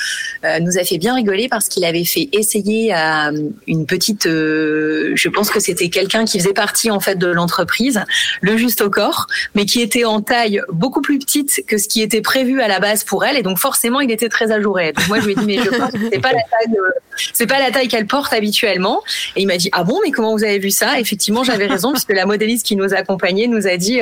euh, 0.45 0.61
nous 0.61 0.79
a 0.79 0.85
fait 0.85 0.99
bien 0.99 1.15
rigoler 1.17 1.49
parce 1.49 1.67
qu'il 1.67 1.85
avait 1.85 2.05
fait 2.05 2.29
essayer 2.33 2.93
à 2.93 3.31
euh, 3.31 3.51
une 3.67 3.85
petite, 3.85 4.27
euh, 4.27 5.11
je 5.17 5.29
pense 5.29 5.51
que 5.51 5.59
c'était 5.59 5.89
quelqu'un 5.89 6.25
qui 6.25 6.39
faisait 6.39 6.53
partie 6.53 6.91
en 6.93 7.01
fait 7.01 7.17
de 7.17 7.27
l'entreprise, 7.27 7.99
le 8.43 8.57
juste 8.57 8.81
au 8.81 8.91
corps, 8.91 9.27
mais 9.57 9.65
qui 9.67 9.81
était 9.81 10.05
en 10.05 10.21
taille 10.21 10.61
beaucoup 10.69 11.01
plus 11.01 11.19
petite 11.19 11.65
que 11.67 11.79
ce 11.79 11.89
qui 11.89 12.01
était 12.01 12.21
prévu 12.21 12.61
à 12.61 12.69
la 12.69 12.79
base 12.79 13.03
pour 13.03 13.25
elle, 13.25 13.37
et 13.37 13.43
donc 13.43 13.59
forcément 13.59 14.01
il 14.01 14.11
était 14.13 14.29
très 14.29 14.53
ajouré. 14.53 14.93
Moi 15.09 15.19
je 15.19 15.27
lui 15.27 15.33
ai 15.33 15.35
dit 15.35 15.47
mais 15.47 15.59
je 15.59 15.71
pense 15.71 15.91
que 15.91 15.99
c'est 16.13 16.21
pas 16.21 16.33
la 16.33 16.45
taille, 16.53 16.77
c'est 17.33 17.47
pas 17.49 17.59
la 17.59 17.73
taille 17.73 17.89
qu'elle 17.89 18.07
porte 18.07 18.33
habituellement, 18.33 19.03
et 19.35 19.43
il 19.43 19.49
m'a 19.49 19.57
dit 19.57 19.71
ah 19.73 19.83
bon 19.83 19.99
mais 20.05 20.13
comment 20.13 20.33
vous 20.37 20.45
avez 20.45 20.61
vu 20.61 20.71
ça? 20.71 21.01
Effectivement 21.01 21.43
j'avais 21.43 21.67
raison 21.67 21.91
puisque 21.91 22.13
la 22.13 22.25
modéliste 22.25 22.65
qui 22.65 22.77
nous 22.77 22.95
accompagnait 22.95 23.49
nous 23.49 23.67
a 23.67 23.77
dit 23.77 23.99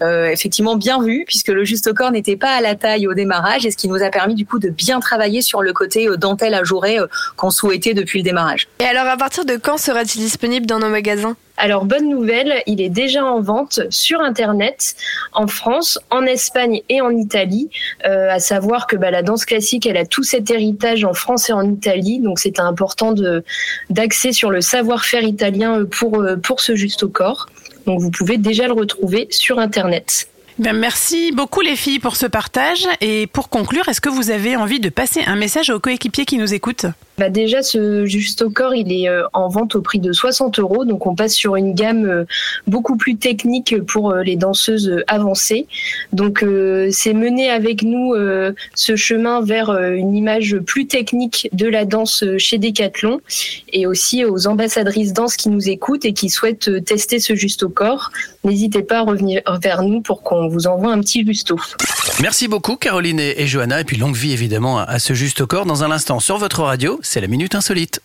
effectivement 0.00 0.76
bien 0.76 1.02
vu 1.02 1.24
puisque 1.26 1.48
le 1.48 1.64
juste 1.64 1.88
au 1.88 1.94
corps 1.94 2.12
n'était 2.12 2.36
pas 2.36 2.52
à 2.52 2.60
la 2.60 2.76
taille 2.76 3.08
au 3.08 3.14
démarrage, 3.14 3.66
et 3.66 3.72
ce 3.72 3.76
qui 3.76 3.88
nous 3.88 4.00
a 4.00 4.10
permis 4.10 4.36
du 4.36 4.46
coup 4.46 4.59
de 4.60 4.68
bien 4.68 5.00
travailler 5.00 5.42
sur 5.42 5.62
le 5.62 5.72
côté 5.72 6.06
euh, 6.06 6.16
dentelle 6.16 6.54
ajourée 6.54 6.98
euh, 6.98 7.06
qu'on 7.36 7.50
souhaitait 7.50 7.94
depuis 7.94 8.20
le 8.20 8.24
démarrage. 8.24 8.68
Et 8.78 8.84
alors, 8.84 9.06
à 9.06 9.16
partir 9.16 9.44
de 9.44 9.56
quand 9.56 9.78
sera-t-il 9.78 10.20
disponible 10.20 10.66
dans 10.66 10.78
nos 10.78 10.88
magasins? 10.88 11.36
Alors, 11.56 11.84
bonne 11.84 12.08
nouvelle, 12.08 12.62
il 12.66 12.80
est 12.80 12.88
déjà 12.88 13.24
en 13.24 13.40
vente 13.40 13.80
sur 13.90 14.20
Internet 14.20 14.94
en 15.32 15.46
France, 15.46 15.98
en 16.10 16.22
Espagne 16.24 16.80
et 16.88 17.00
en 17.00 17.10
Italie. 17.10 17.68
Euh, 18.06 18.30
à 18.30 18.38
savoir 18.38 18.86
que 18.86 18.96
bah, 18.96 19.10
la 19.10 19.22
danse 19.22 19.44
classique, 19.44 19.86
elle 19.86 19.98
a 19.98 20.06
tout 20.06 20.22
cet 20.22 20.50
héritage 20.50 21.04
en 21.04 21.12
France 21.12 21.50
et 21.50 21.52
en 21.52 21.68
Italie. 21.68 22.20
Donc, 22.20 22.38
c'était 22.38 22.60
important 22.60 23.12
de 23.12 23.44
d'axer 23.90 24.32
sur 24.32 24.50
le 24.50 24.60
savoir-faire 24.60 25.24
italien 25.24 25.84
pour, 25.84 26.24
pour 26.42 26.60
ce 26.60 26.74
juste 26.76 27.02
au 27.02 27.08
corps. 27.08 27.46
Donc, 27.86 28.00
vous 28.00 28.10
pouvez 28.10 28.38
déjà 28.38 28.66
le 28.66 28.72
retrouver 28.72 29.26
sur 29.30 29.58
Internet. 29.58 30.28
Bien, 30.60 30.74
merci 30.74 31.32
beaucoup 31.32 31.62
les 31.62 31.74
filles 31.74 32.00
pour 32.00 32.16
ce 32.16 32.26
partage. 32.26 32.86
Et 33.00 33.26
pour 33.26 33.48
conclure, 33.48 33.88
est-ce 33.88 34.02
que 34.02 34.10
vous 34.10 34.28
avez 34.28 34.56
envie 34.56 34.78
de 34.78 34.90
passer 34.90 35.22
un 35.26 35.34
message 35.34 35.70
aux 35.70 35.80
coéquipiers 35.80 36.26
qui 36.26 36.36
nous 36.36 36.52
écoutent? 36.52 36.84
Bah 37.20 37.28
déjà, 37.28 37.62
ce 37.62 38.06
juste 38.06 38.40
au 38.40 38.48
corps, 38.48 38.74
il 38.74 38.90
est 38.90 39.06
euh, 39.06 39.24
en 39.34 39.48
vente 39.48 39.74
au 39.74 39.82
prix 39.82 39.98
de 39.98 40.10
60 40.10 40.58
euros. 40.58 40.86
Donc, 40.86 41.06
on 41.06 41.14
passe 41.14 41.34
sur 41.34 41.54
une 41.54 41.74
gamme 41.74 42.06
euh, 42.08 42.24
beaucoup 42.66 42.96
plus 42.96 43.16
technique 43.16 43.74
pour 43.86 44.10
euh, 44.10 44.22
les 44.22 44.36
danseuses 44.36 45.02
avancées. 45.06 45.66
Donc, 46.14 46.42
c'est 46.90 47.12
mener 47.12 47.50
avec 47.50 47.82
nous 47.82 48.14
ce 48.74 48.96
chemin 48.96 49.42
vers 49.42 49.70
une 49.70 50.16
image 50.16 50.56
plus 50.60 50.86
technique 50.86 51.50
de 51.52 51.66
la 51.66 51.84
danse 51.84 52.24
chez 52.38 52.56
Decathlon 52.56 53.20
et 53.74 53.86
aussi 53.86 54.24
aux 54.24 54.46
ambassadrices 54.46 55.12
danse 55.12 55.36
qui 55.36 55.50
nous 55.50 55.68
écoutent 55.68 56.06
et 56.06 56.14
qui 56.14 56.30
souhaitent 56.30 56.84
tester 56.86 57.20
ce 57.20 57.34
juste 57.34 57.62
au 57.64 57.68
corps. 57.68 58.10
N'hésitez 58.44 58.82
pas 58.82 58.98
à 58.98 59.02
revenir 59.02 59.42
vers 59.62 59.82
nous 59.82 60.00
pour 60.00 60.22
qu'on 60.22 60.48
vous 60.48 60.66
envoie 60.66 60.90
un 60.92 61.00
petit 61.00 61.24
justo. 61.26 61.56
Merci 62.22 62.48
beaucoup 62.48 62.76
Caroline 62.76 63.20
et 63.20 63.46
Johanna 63.46 63.80
et 63.80 63.84
puis 63.84 63.96
longue 63.98 64.16
vie 64.16 64.32
évidemment 64.32 64.78
à- 64.78 64.98
ce 64.98 65.12
juste 65.14 65.44
corps. 65.44 65.66
Dans 65.66 65.84
un 65.84 65.90
instant 65.90 66.20
sur 66.20 66.38
votre 66.38 66.62
radio, 66.62 66.98
c'est 67.10 67.20
la 67.20 67.26
minute 67.26 67.56
insolite. 67.56 68.00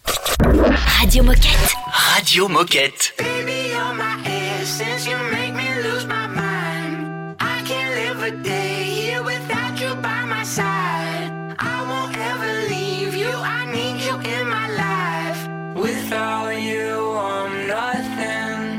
Radio 0.99 1.21
Moquette. 1.23 1.75
Radio 1.93 2.47
Moquette. 2.47 3.13
Baby, 3.19 3.69
you're 3.69 3.93
my 3.93 4.17
essence. 4.25 5.05
You 5.05 5.15
make 5.31 5.53
me 5.53 5.69
lose 5.83 6.07
my 6.07 6.25
mind. 6.25 7.35
I 7.39 7.61
can't 7.67 7.93
live 7.93 8.23
a 8.23 8.31
day 8.41 8.83
here 8.83 9.21
without 9.21 9.79
you 9.79 9.93
by 10.01 10.25
my 10.27 10.43
side. 10.43 11.29
I 11.59 11.83
won't 11.87 12.17
ever 12.17 12.67
leave 12.67 13.13
you. 13.13 13.29
I 13.29 13.67
need 13.71 14.01
you 14.01 14.15
in 14.15 14.49
my 14.49 14.69
life. 14.73 15.47
Without 15.75 16.49
you, 16.59 17.15
I'm 17.15 17.67
nothing. 17.67 18.71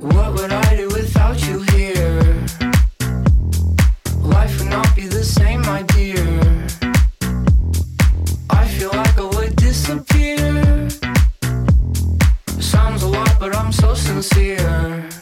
What 0.00 0.32
would 0.32 0.52
I 0.52 0.61
disappear. 9.72 10.90
Sounds 12.60 13.02
a 13.02 13.08
lot, 13.08 13.34
but 13.40 13.56
I'm 13.56 13.72
so 13.72 13.94
sincere. 13.94 15.21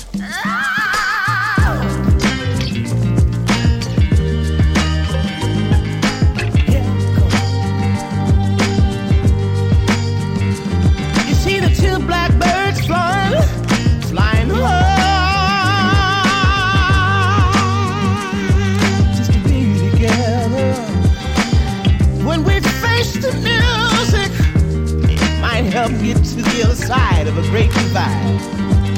Great 27.51 27.69
divide. 27.73 28.39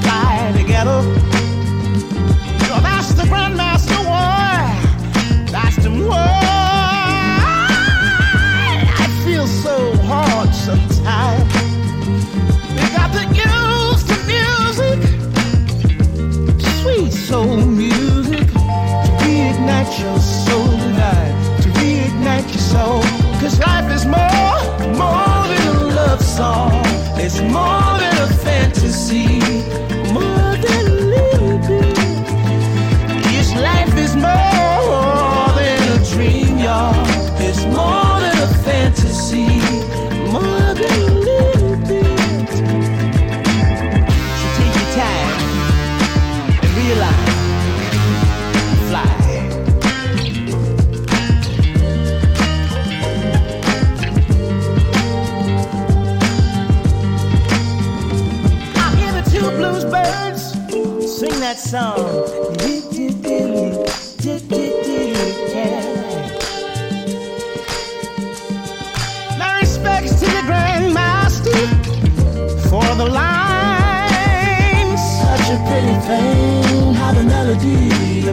Fly 0.04 0.54
together. 0.56 1.02
That's 2.86 3.14
the 3.14 3.24
grandmaster. 3.24 3.98
That's 5.52 5.78
the 5.78 5.90
one. 5.90 6.20
I 9.02 9.06
feel 9.26 9.48
so 9.48 9.98
hard 10.04 10.54
sometimes. 10.54 11.52
We 12.78 12.86
got 12.98 13.10
to 13.18 13.24
use 13.50 14.02
the 14.12 14.18
music, 14.34 15.00
sweet 16.82 17.12
soul 17.12 17.58
music, 17.58 18.48
to 19.06 19.12
reignite 19.26 19.94
your 20.00 20.20
soul 20.20 20.68
tonight, 20.84 21.36
to 21.64 21.70
reignite 21.80 22.48
your 22.54 22.66
soul. 22.74 23.02
Cause 23.42 23.60
life 23.60 23.92
is 23.92 24.06
more, 24.06 24.62
more 25.02 25.42
than 25.50 25.68
a 25.76 25.96
love 25.96 26.22
song. 26.22 26.72
It's 27.18 27.42
more 27.42 27.83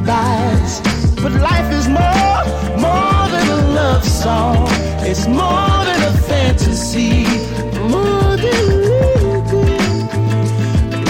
But 0.07 1.33
life 1.33 1.73
is 1.73 1.89
more, 1.89 2.45
more 2.79 3.29
than 3.33 3.49
a 3.49 3.73
love 3.75 4.05
song. 4.05 4.67
It's 5.03 5.27
more 5.27 5.85
than 5.89 6.03
a 6.03 6.13
fantasy, 6.29 7.25
more 7.89 8.37
than. 8.37 8.81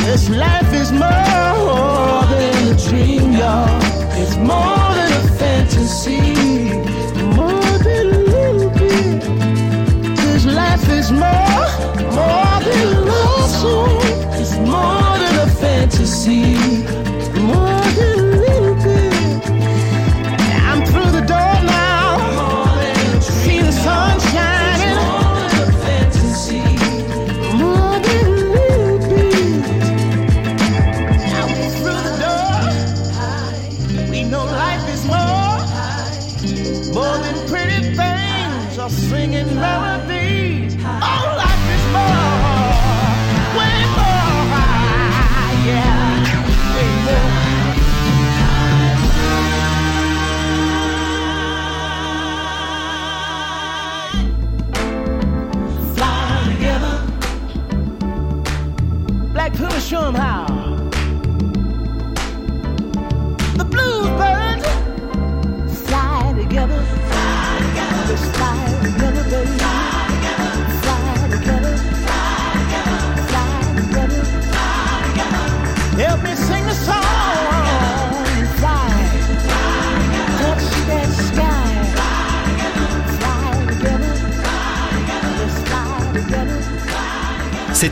This 0.05 0.29
life 0.29 0.73
is 0.75 0.91
more 0.91 2.25
than 2.33 2.69
a 2.69 2.77
dream, 2.89 3.33
y'all. 3.33 3.81
It's 4.21 4.37
more 4.37 4.89
than 4.99 5.13
a 5.13 5.25
fantasy, 5.39 6.21
more 7.37 7.79
than. 7.85 8.11
This 10.17 10.45
life 10.47 10.89
is 10.91 11.13
more, 11.13 11.67
more 12.19 12.61
than 12.67 12.89
a 12.89 13.01
love 13.13 13.51
song. 13.51 14.01
It's 14.41 14.57
more 14.57 15.19
than 15.23 15.35
a 15.39 15.51
fantasy, 15.63 16.57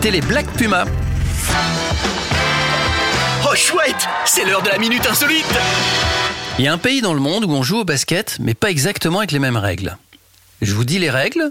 C'était 0.00 0.12
les 0.12 0.20
Black 0.20 0.46
Puma. 0.52 0.84
Oh 3.50 3.54
chouette, 3.56 4.06
c'est 4.26 4.44
l'heure 4.44 4.62
de 4.62 4.68
la 4.68 4.78
minute 4.78 5.04
insolite. 5.04 5.44
Il 6.56 6.64
y 6.64 6.68
a 6.68 6.72
un 6.72 6.78
pays 6.78 7.00
dans 7.00 7.14
le 7.14 7.18
monde 7.18 7.44
où 7.46 7.50
on 7.50 7.64
joue 7.64 7.78
au 7.78 7.84
basket, 7.84 8.36
mais 8.38 8.54
pas 8.54 8.70
exactement 8.70 9.18
avec 9.18 9.32
les 9.32 9.40
mêmes 9.40 9.56
règles. 9.56 9.96
Je 10.62 10.72
vous 10.72 10.84
dis 10.84 11.00
les 11.00 11.10
règles 11.10 11.50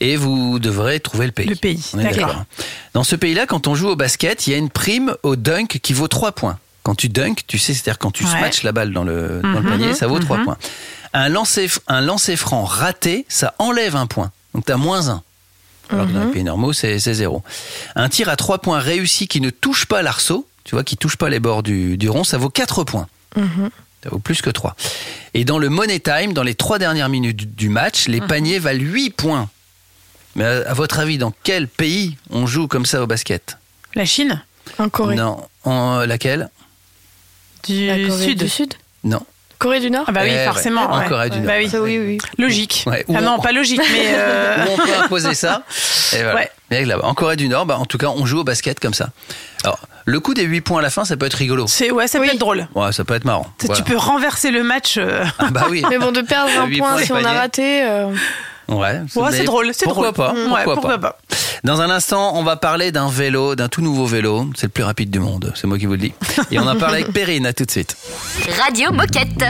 et 0.00 0.16
vous 0.16 0.58
devrez 0.58 1.00
trouver 1.00 1.24
le 1.24 1.32
pays. 1.32 1.46
Le 1.48 1.54
pays, 1.54 1.82
d'accord. 1.94 2.44
Dans 2.92 3.02
ce 3.02 3.16
pays-là, 3.16 3.46
quand 3.46 3.66
on 3.66 3.74
joue 3.74 3.88
au 3.88 3.96
basket, 3.96 4.46
il 4.46 4.50
y 4.50 4.54
a 4.54 4.58
une 4.58 4.68
prime 4.68 5.16
au 5.22 5.34
dunk 5.34 5.78
qui 5.82 5.94
vaut 5.94 6.06
3 6.08 6.32
points. 6.32 6.58
Quand 6.82 6.96
tu 6.96 7.08
dunk, 7.08 7.44
tu 7.46 7.58
sais, 7.58 7.72
c'est-à-dire 7.72 7.98
quand 7.98 8.10
tu 8.10 8.24
Ouais. 8.24 8.30
smatches 8.30 8.62
la 8.62 8.72
balle 8.72 8.92
dans 8.92 9.04
le, 9.04 9.40
dans 9.42 9.48
le 9.52 9.60
Mhm, 9.62 9.68
panier, 9.70 9.94
ça 9.94 10.06
vaut 10.06 10.18
3 10.18 10.36
mhm. 10.36 10.44
points. 10.44 10.58
Un 11.14 11.30
lancer, 11.30 11.70
un 11.88 12.02
lancer 12.02 12.36
franc 12.36 12.64
raté, 12.64 13.24
ça 13.30 13.54
enlève 13.58 13.96
un 13.96 14.06
point. 14.06 14.32
Donc 14.54 14.66
tu 14.66 14.72
as 14.72 14.76
moins 14.76 15.08
1. 15.08 15.22
Alors 15.90 16.06
que 16.06 16.12
dans 16.12 16.24
les 16.24 16.32
pays 16.32 16.44
normaux, 16.44 16.72
c'est 16.72 16.98
zéro. 16.98 17.42
Un 17.94 18.08
tir 18.08 18.28
à 18.28 18.36
3 18.36 18.58
points 18.58 18.78
réussi 18.80 19.28
qui 19.28 19.40
ne 19.40 19.50
touche 19.50 19.86
pas 19.86 20.02
l'arceau, 20.02 20.46
tu 20.64 20.74
vois, 20.74 20.82
qui 20.84 20.96
touche 20.96 21.16
pas 21.16 21.28
les 21.28 21.38
bords 21.40 21.62
du, 21.62 21.96
du 21.96 22.08
rond, 22.08 22.24
ça 22.24 22.38
vaut 22.38 22.50
4 22.50 22.84
points. 22.84 23.06
Ça 24.02 24.10
vaut 24.10 24.18
plus 24.18 24.40
que 24.42 24.50
3. 24.50 24.76
Et 25.34 25.44
dans 25.44 25.58
le 25.58 25.68
Money 25.68 26.00
Time, 26.00 26.32
dans 26.32 26.42
les 26.42 26.54
3 26.54 26.78
dernières 26.78 27.08
minutes 27.08 27.54
du- 27.56 27.68
match, 27.68 28.08
les 28.08 28.20
paniers 28.20 28.58
valent 28.58 28.80
8 28.82 29.10
points. 29.10 29.48
Mais 30.34 30.44
à, 30.44 30.70
à 30.70 30.74
votre 30.74 30.98
avis, 30.98 31.18
dans 31.18 31.32
quel 31.44 31.66
pays 31.68 32.16
on 32.30 32.46
joue 32.46 32.68
comme 32.68 32.86
ça 32.86 33.02
au 33.02 33.06
basket? 33.06 33.58
La 33.94 34.04
Chine? 34.04 34.42
En 34.78 34.88
Corée. 34.88 35.14
Non. 35.16 35.40
En 35.64 36.00
laquelle? 36.06 36.50
Du 37.66 37.86
La 37.86 37.96
Corée 38.08 38.24
Sud. 38.24 38.38
du 38.38 38.48
Sud? 38.48 38.74
Non. 39.04 39.20
Corée 39.58 39.80
du 39.80 39.90
Nord 39.90 40.04
Ah 40.08 40.12
bah 40.12 40.20
oui, 40.24 40.30
Eh 40.32 40.36
ouais, 40.36 40.44
forcément. 40.44 40.82
en 40.90 40.98
ouais. 41.00 41.06
Corée 41.08 41.30
du 41.30 41.38
Nord. 41.38 41.46
Bah 41.46 41.54
oui. 41.58 41.68
Ça, 41.68 41.80
oui, 41.80 41.98
oui. 41.98 42.18
Logique. 42.38 42.84
Ouais, 42.86 43.04
ah 43.14 43.20
non, 43.20 43.36
on- 43.38 43.40
pas 43.42 43.52
logique, 43.52 43.80
mais 43.92 44.06
euh, 44.14 44.56
Où 44.66 44.70
on 44.72 44.76
peut 44.76 44.94
imposer 45.04 45.34
ça 45.34 45.62
Et 46.12 46.16
voilà. 46.22 46.34
Ouais. 46.34 46.50
Mais 46.70 46.84
là-bas, 46.84 47.04
en 47.06 47.14
Corée 47.14 47.36
du 47.36 47.48
Nord, 47.48 47.64
bah, 47.66 47.78
en 47.78 47.86
tout 47.86 47.96
cas, 47.98 48.08
on 48.08 48.26
joue 48.26 48.40
au 48.40 48.44
basket 48.44 48.80
comme 48.80 48.94
ça. 48.94 49.08
Alors, 49.64 49.78
le 50.04 50.20
coup 50.20 50.34
des 50.34 50.42
8 50.44 50.60
points 50.60 50.80
à 50.80 50.82
la 50.82 50.90
fin, 50.90 51.04
ça 51.04 51.16
peut 51.16 51.26
être 51.26 51.34
rigolo. 51.34 51.66
c'est 51.68 51.90
ouais, 51.90 52.06
ça 52.08 52.18
peut 52.18 52.26
être 52.26 52.38
drôle. 52.38 52.68
Ouais, 52.74 52.92
ça 52.92 53.04
peut 53.04 53.14
être 53.14 53.24
marrant. 53.24 53.46
Tu- 53.58 53.66
Voilà. 53.66 53.82
Tu 53.82 53.90
peux 53.90 53.96
renverser 53.96 54.50
le 54.50 54.62
match. 54.62 54.96
euh, 54.98 55.24
Ah 55.38 55.48
bah 55.50 55.66
oui. 55.70 55.82
Mais 55.90 55.98
bon, 55.98 56.12
de 56.12 56.20
perdre 56.22 56.50
un 56.60 56.68
point 56.78 56.98
si 57.02 57.12
on 57.12 57.24
a 57.24 57.32
raté. 57.32 57.82
euh, 57.84 58.12
Ouais, 58.68 59.00
c'est 59.08 59.44
drôle, 59.44 59.70
c'est 59.72 59.86
drôle. 59.86 60.12
Pas, 60.12 60.32
Mm, 60.32 60.36
pourquoi 60.36 60.58
ouais, 60.58 60.64
pas 60.64 60.74
pourquoi 60.74 60.98
pas. 60.98 61.18
Dans 61.64 61.80
un 61.80 61.90
instant, 61.90 62.32
on 62.36 62.42
va 62.42 62.56
parler 62.56 62.92
d'un 62.92 63.08
vélo, 63.08 63.54
d'un 63.54 63.68
tout 63.68 63.80
nouveau 63.80 64.06
vélo. 64.06 64.46
C'est 64.56 64.66
le 64.66 64.70
plus 64.72 64.84
rapide 64.84 65.10
du 65.10 65.18
monde, 65.20 65.52
c'est 65.54 65.66
moi 65.66 65.78
qui 65.78 65.86
vous 65.86 65.92
le 65.92 65.98
dis. 65.98 66.12
Et 66.50 66.58
on 66.58 66.66
en 66.66 66.76
parle 66.76 66.94
avec 66.94 67.12
Perrine, 67.12 67.46
à 67.46 67.52
tout 67.52 67.64
de 67.64 67.70
suite. 67.70 67.96
Radio 68.62 68.92
Moquette. 68.92 69.44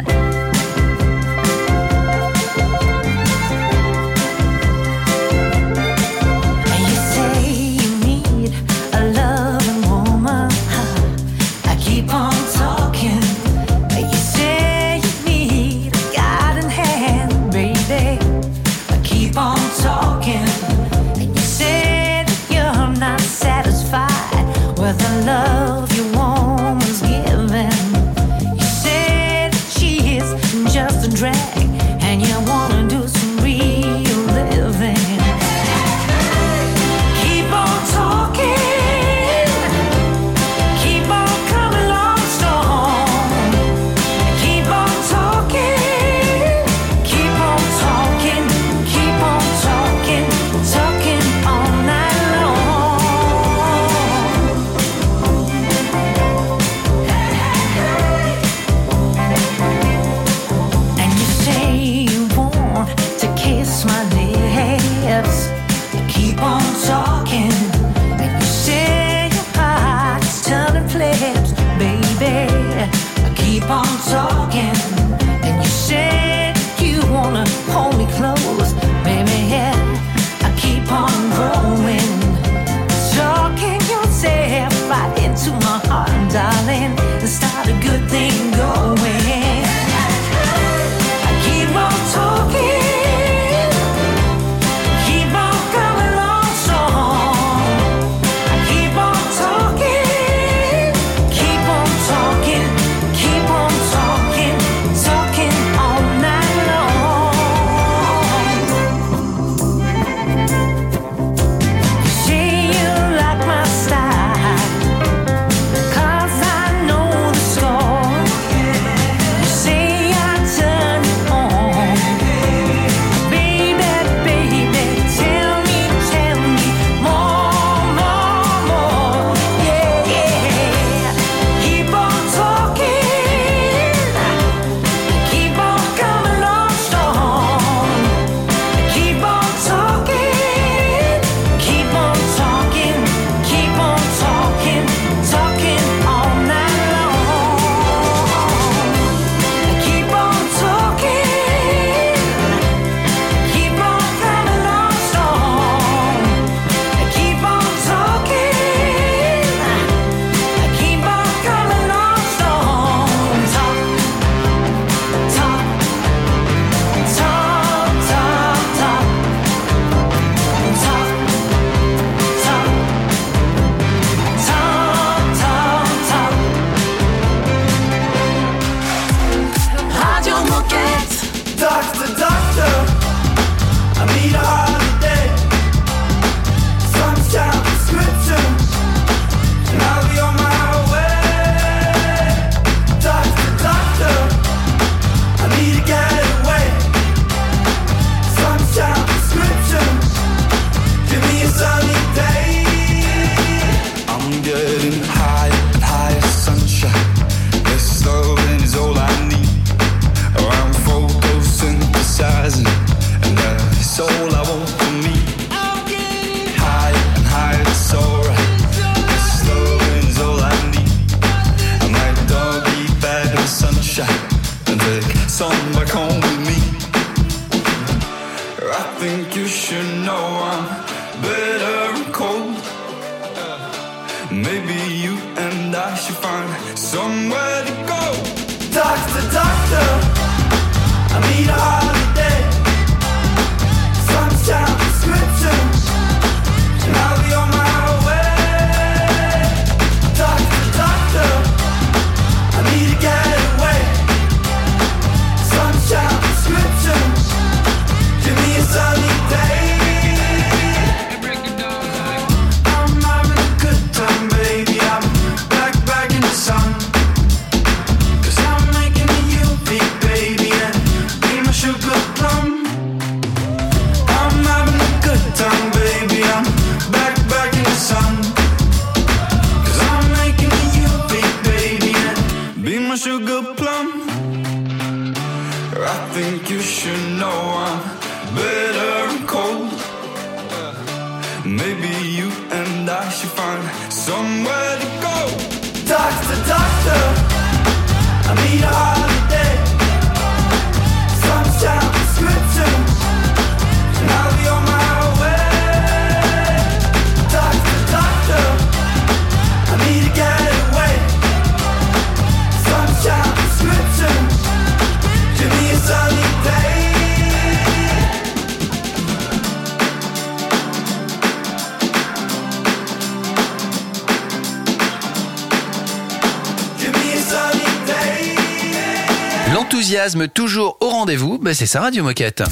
C'est 331.56 331.64
ça 331.66 331.80
Radio 331.80 332.02
Moquette. 332.04 332.42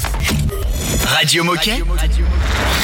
Radio 1.05 1.43
Moquette. 1.43 1.83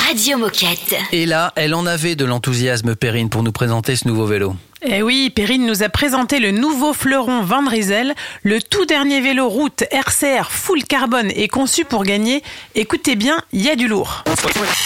Radio 0.07 0.38
Moquette. 0.38 0.95
Et 1.12 1.25
là, 1.25 1.51
elle 1.55 1.73
en 1.73 1.88
avait 1.88 2.15
de 2.15 2.25
l'enthousiasme, 2.25 2.95
Perrine, 2.95 3.29
pour 3.29 3.41
nous 3.41 3.51
présenter 3.51 3.95
ce 3.95 4.07
nouveau 4.07 4.27
vélo. 4.27 4.55
Eh 4.84 5.01
oui, 5.01 5.31
Perrine 5.36 5.65
nous 5.65 5.81
a 5.81 5.89
présenté 5.89 6.38
le 6.39 6.51
nouveau 6.51 6.93
fleuron 6.93 7.41
Van 7.43 7.67
Rysel, 7.67 8.13
le 8.43 8.62
tout 8.62 8.86
dernier 8.86 9.19
vélo 9.19 9.49
route 9.49 9.84
RCR 9.91 10.49
full 10.51 10.84
carbone 10.84 11.31
et 11.36 11.47
conçu 11.47 11.86
pour 11.86 12.03
gagner. 12.03 12.43
Écoutez 12.75 13.15
bien, 13.15 13.38
il 13.51 13.62
y 13.63 13.69
a 13.69 13.75
du 13.75 13.88
lourd. 13.88 14.23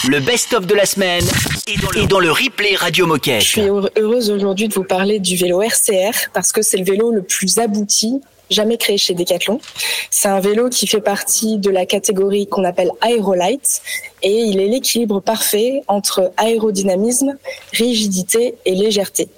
Le 0.08 0.20
best-of 0.20 0.66
de 0.66 0.74
la 0.74 0.86
semaine 0.86 1.24
est 1.96 2.06
dans 2.06 2.20
le 2.20 2.30
replay 2.30 2.76
Radio 2.76 3.06
Moquette. 3.06 3.42
Je 3.42 3.46
suis 3.46 3.60
heure- 3.62 3.90
heureuse 3.98 4.30
aujourd'hui 4.30 4.68
de 4.68 4.74
vous 4.74 4.84
parler 4.84 5.18
du 5.18 5.36
vélo 5.36 5.60
RCR 5.62 6.30
parce 6.32 6.52
que 6.52 6.62
c'est 6.62 6.78
le 6.78 6.84
vélo 6.84 7.10
le 7.12 7.22
plus 7.22 7.58
abouti 7.58 8.20
jamais 8.50 8.76
créé 8.76 8.98
chez 8.98 9.14
Decathlon. 9.14 9.60
C'est 10.10 10.28
un 10.28 10.40
vélo 10.40 10.68
qui 10.68 10.86
fait 10.86 11.00
partie 11.00 11.58
de 11.58 11.70
la 11.70 11.86
catégorie 11.86 12.46
qu'on 12.46 12.64
appelle 12.64 12.90
Aerolight 13.02 13.82
et 14.22 14.32
il 14.32 14.60
est 14.60 14.68
l'équilibre 14.68 15.20
parfait 15.20 15.82
entre 15.88 16.32
aérodynamisme, 16.36 17.36
rigidité 17.72 18.54
et 18.64 18.74
légèreté. 18.74 19.28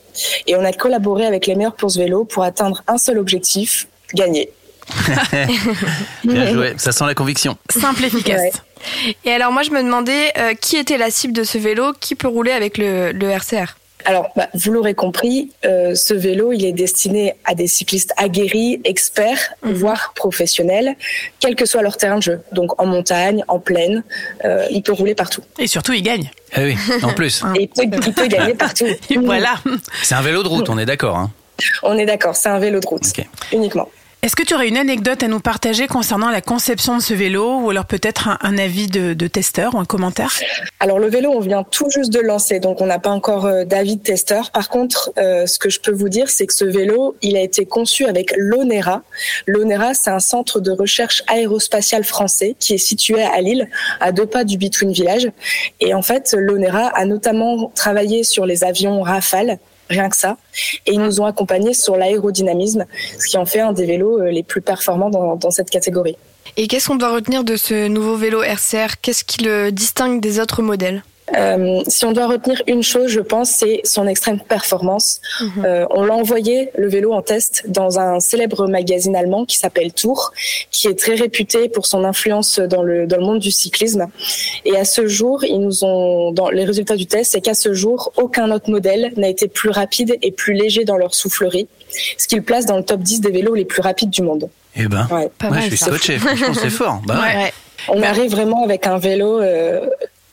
Et 0.47 0.57
on 0.57 0.65
a 0.65 0.73
collaboré 0.73 1.27
avec 1.27 1.47
les 1.47 1.55
meilleurs 1.55 1.77
pour 1.77 1.91
ce 1.91 1.99
vélo 1.99 2.25
pour 2.25 2.43
atteindre 2.43 2.83
un 2.87 2.99
seul 2.99 3.19
objectif, 3.19 3.89
gagner. 4.15 4.51
Bien 6.25 6.51
joué, 6.53 6.75
ça 6.79 6.93
sent 6.93 7.05
la 7.05 7.15
conviction. 7.15 7.59
Simple, 7.69 8.05
efficace. 8.05 8.63
Et 9.25 9.33
alors 9.33 9.53
moi 9.53 9.63
je 9.63 9.71
me 9.71 9.83
demandais 9.83 10.33
euh, 10.39 10.55
qui 10.55 10.77
était 10.77 10.97
la 10.97 11.11
cible 11.11 11.35
de 11.35 11.45
ce 11.45 11.59
vélo, 11.59 11.93
qui 12.01 12.15
peut 12.15 12.29
rouler 12.29 12.53
avec 12.53 12.79
le, 12.79 13.13
le 13.13 13.29
RCR 13.29 13.75
Alors, 14.05 14.31
bah, 14.37 14.49
vous 14.55 14.73
l'aurez 14.73 14.95
compris, 14.95 15.51
euh, 15.65 15.95
ce 15.95 16.15
vélo, 16.15 16.53
il 16.53 16.65
est 16.65 16.73
destiné 16.73 17.35
à 17.45 17.55
des 17.55 17.67
cyclistes 17.67 18.13
aguerris, 18.17 18.81
experts, 18.85 19.55
voire 19.63 20.13
professionnels, 20.15 20.97
quel 21.41 21.57
que 21.57 21.67
soit 21.67 21.83
leur 21.83 21.97
terrain 21.97 22.17
de 22.19 22.23
jeu. 22.23 22.41
Donc 22.53 22.81
en 22.81 22.87
montagne, 22.87 23.45
en 23.49 23.59
plaine, 23.59 24.05
euh, 24.45 24.67
il 24.71 24.83
peut 24.83 24.93
rouler 24.93 25.15
partout. 25.15 25.43
Et 25.59 25.67
surtout, 25.67 25.93
il 25.93 26.03
gagne. 26.03 26.31
Ah 26.55 26.63
oui, 26.63 26.77
en 27.03 27.13
plus. 27.13 27.43
Et 27.57 27.63
il 27.63 27.69
peut, 27.69 27.99
il 28.07 28.15
peut 28.15 28.29
gagner 28.29 28.55
partout. 28.55 28.87
voilà. 29.23 29.55
C'est 30.03 30.15
un 30.15 30.23
vélo 30.23 30.43
de 30.43 30.49
route, 30.49 30.69
on 30.69 30.79
est 30.79 30.87
d'accord. 30.87 31.17
Hein. 31.17 31.31
On 31.83 31.99
est 31.99 32.07
d'accord, 32.07 32.37
c'est 32.37 32.49
un 32.49 32.59
vélo 32.61 32.81
de 32.81 32.87
route, 32.87 33.03
uniquement. 33.53 33.89
Est-ce 34.21 34.35
que 34.35 34.43
tu 34.43 34.53
aurais 34.53 34.67
une 34.67 34.77
anecdote 34.77 35.23
à 35.23 35.29
nous 35.29 35.39
partager 35.39 35.87
concernant 35.87 36.29
la 36.29 36.41
conception 36.41 36.97
de 36.97 37.03
ce 37.03 37.15
vélo 37.15 37.61
ou 37.61 37.71
alors 37.71 37.85
peut-être 37.85 38.37
un, 38.41 38.59
avis 38.59 38.89
de, 38.89 39.15
testeur 39.29 39.77
ou 39.77 39.79
un 39.79 39.85
commentaire? 39.85 40.33
Alors 40.81 40.99
le 40.99 41.09
vélo, 41.09 41.31
on 41.31 41.39
vient 41.39 41.63
tout 41.63 41.89
juste 41.89 42.13
de 42.13 42.19
lancer, 42.19 42.59
donc 42.59 42.81
on 42.81 42.87
n'a 42.87 42.99
pas 42.99 43.11
encore 43.11 43.47
euh, 43.47 43.65
d'avis 43.65 43.95
de 43.95 44.03
testeur. 44.03 44.51
Par 44.51 44.71
contre, 44.71 45.13
euh, 45.19 45.47
ce 45.47 45.61
que 45.61 45.71
je 45.71 45.79
peux 45.79 45.93
vous 45.93 46.09
dire, 46.09 46.31
c'est 46.31 46.49
que 46.49 46.55
ce 46.55 46.65
vélo, 46.65 47.15
il 47.23 47.37
a 47.37 47.41
été 47.43 47.65
conçu 47.65 48.07
avec 48.07 48.35
l'ONERA. 48.37 49.03
L'ONERA, 49.47 49.95
c'est 49.95 50.11
un 50.11 50.19
centre 50.19 50.59
de 50.59 50.73
recherche 50.73 51.23
aérospatiale 51.29 52.03
français 52.03 52.57
qui 52.59 52.75
est 52.75 52.79
situé 52.79 53.23
à 53.23 53.41
Lille, 53.41 53.71
à 54.01 54.11
deux 54.11 54.27
pas 54.27 54.43
du 54.43 54.59
Between 54.59 54.91
Village. 54.91 55.31
Et 55.79 55.95
en 55.95 56.03
fait, 56.03 56.35
l'ONERA 56.37 56.89
a 56.89 57.05
notamment 57.05 57.71
travaillé 57.77 58.25
sur 58.25 58.47
les 58.47 58.65
avions 58.65 59.01
Rafale, 59.03 59.61
rien 59.89 60.09
que 60.09 60.17
ça. 60.17 60.37
Et 60.87 60.93
ils 60.93 61.01
nous 61.01 61.21
ont 61.21 61.27
accompagnés 61.27 61.75
sur 61.75 61.97
l'aérodynamisme, 61.97 62.85
ce 63.19 63.29
qui 63.29 63.37
en 63.37 63.47
fait 63.47 63.61
un 63.61 63.73
des 63.73 63.87
vélos 63.87 64.21
euh, 64.21 64.31
les 64.31 64.43
plus 64.43 64.61
performants 64.61 65.11
dans, 65.11 65.37
dans 65.37 65.51
cette 65.51 65.71
catégorie. 65.71 66.17
Et 66.57 66.67
qu'est-ce 66.67 66.89
qu'on 66.89 66.97
doit 66.97 67.13
retenir 67.13 67.45
de 67.45 67.57
ce 67.57 67.89
nouveau 67.89 68.17
vélo 68.17 68.43
RCR 68.43 69.01
Qu'est-ce 69.01 69.25
qui 69.25 69.45
le 69.45 69.71
distingue 69.71 70.21
des 70.21 70.41
autres 70.41 70.63
modèles? 70.63 71.03
Euh, 71.37 71.83
si 71.87 72.05
on 72.05 72.13
doit 72.13 72.27
retenir 72.27 72.63
une 72.67 72.83
chose, 72.83 73.09
je 73.09 73.21
pense, 73.21 73.51
c'est 73.51 73.81
son 73.85 74.07
extrême 74.07 74.41
performance. 74.41 75.21
Euh, 75.65 75.87
on 75.91 76.05
l'a 76.05 76.15
envoyé, 76.15 76.71
le 76.77 76.89
vélo, 76.89 77.13
en 77.13 77.23
test 77.23 77.65
dans 77.69 77.99
un 77.99 78.21
célèbre 78.21 78.67
magazine 78.67 79.15
allemand 79.17 79.45
qui 79.45 79.57
s'appelle 79.57 79.93
Tour, 79.93 80.33
qui 80.71 80.89
est 80.89 80.99
très 80.99 81.15
réputé 81.15 81.69
pour 81.69 81.87
son 81.87 82.05
influence 82.05 82.59
dans 82.59 82.83
le, 82.83 83.07
dans 83.07 83.17
le 83.19 83.25
monde 83.25 83.39
du 83.41 83.51
cyclisme. 83.51 84.07
Et 84.65 84.77
à 84.77 84.85
ce 84.85 85.07
jour, 85.07 85.45
ils 85.45 85.61
nous 85.61 85.85
ont, 85.85 86.33
dans 86.33 86.49
les 86.51 86.65
résultats 86.65 86.97
du 86.97 87.07
test, 87.07 87.33
c'est 87.33 87.41
qu'à 87.41 87.55
ce 87.55 87.75
jour, 87.75 88.13
aucun 88.17 88.51
autre 88.51 88.71
modèle 88.71 89.13
n'a 89.17 89.29
été 89.29 89.49
plus 89.49 89.71
rapide 89.71 90.17
et 90.23 90.33
plus 90.33 90.55
léger 90.55 90.85
dans 90.85 90.97
leur 90.97 91.15
soufflerie, 91.15 91.69
ce 92.17 92.27
qui 92.27 92.37
le 92.37 92.43
place 92.43 92.67
dans 92.67 92.77
le 92.77 92.85
top 92.85 93.01
10 93.01 93.21
des 93.21 93.31
vélos 93.31 93.55
les 93.55 93.65
plus 93.65 93.83
rapides 93.83 94.11
du 94.11 94.23
monde. 94.23 94.49
Eh 94.77 94.87
ben, 94.87 95.09
Ouais. 95.11 95.31
ouais, 95.51 95.61
je 95.63 95.67
suis 95.69 95.77
scotché, 95.79 96.19
franchement, 96.19 96.55
c'est 96.55 96.71
fort. 96.71 97.01
Bah, 97.07 97.21
ouais. 97.21 97.53
On 97.89 98.03
arrive 98.03 98.31
vraiment 98.31 98.65
avec 98.65 98.87
un 98.87 98.99
vélo 98.99 99.41
euh, 99.41 99.87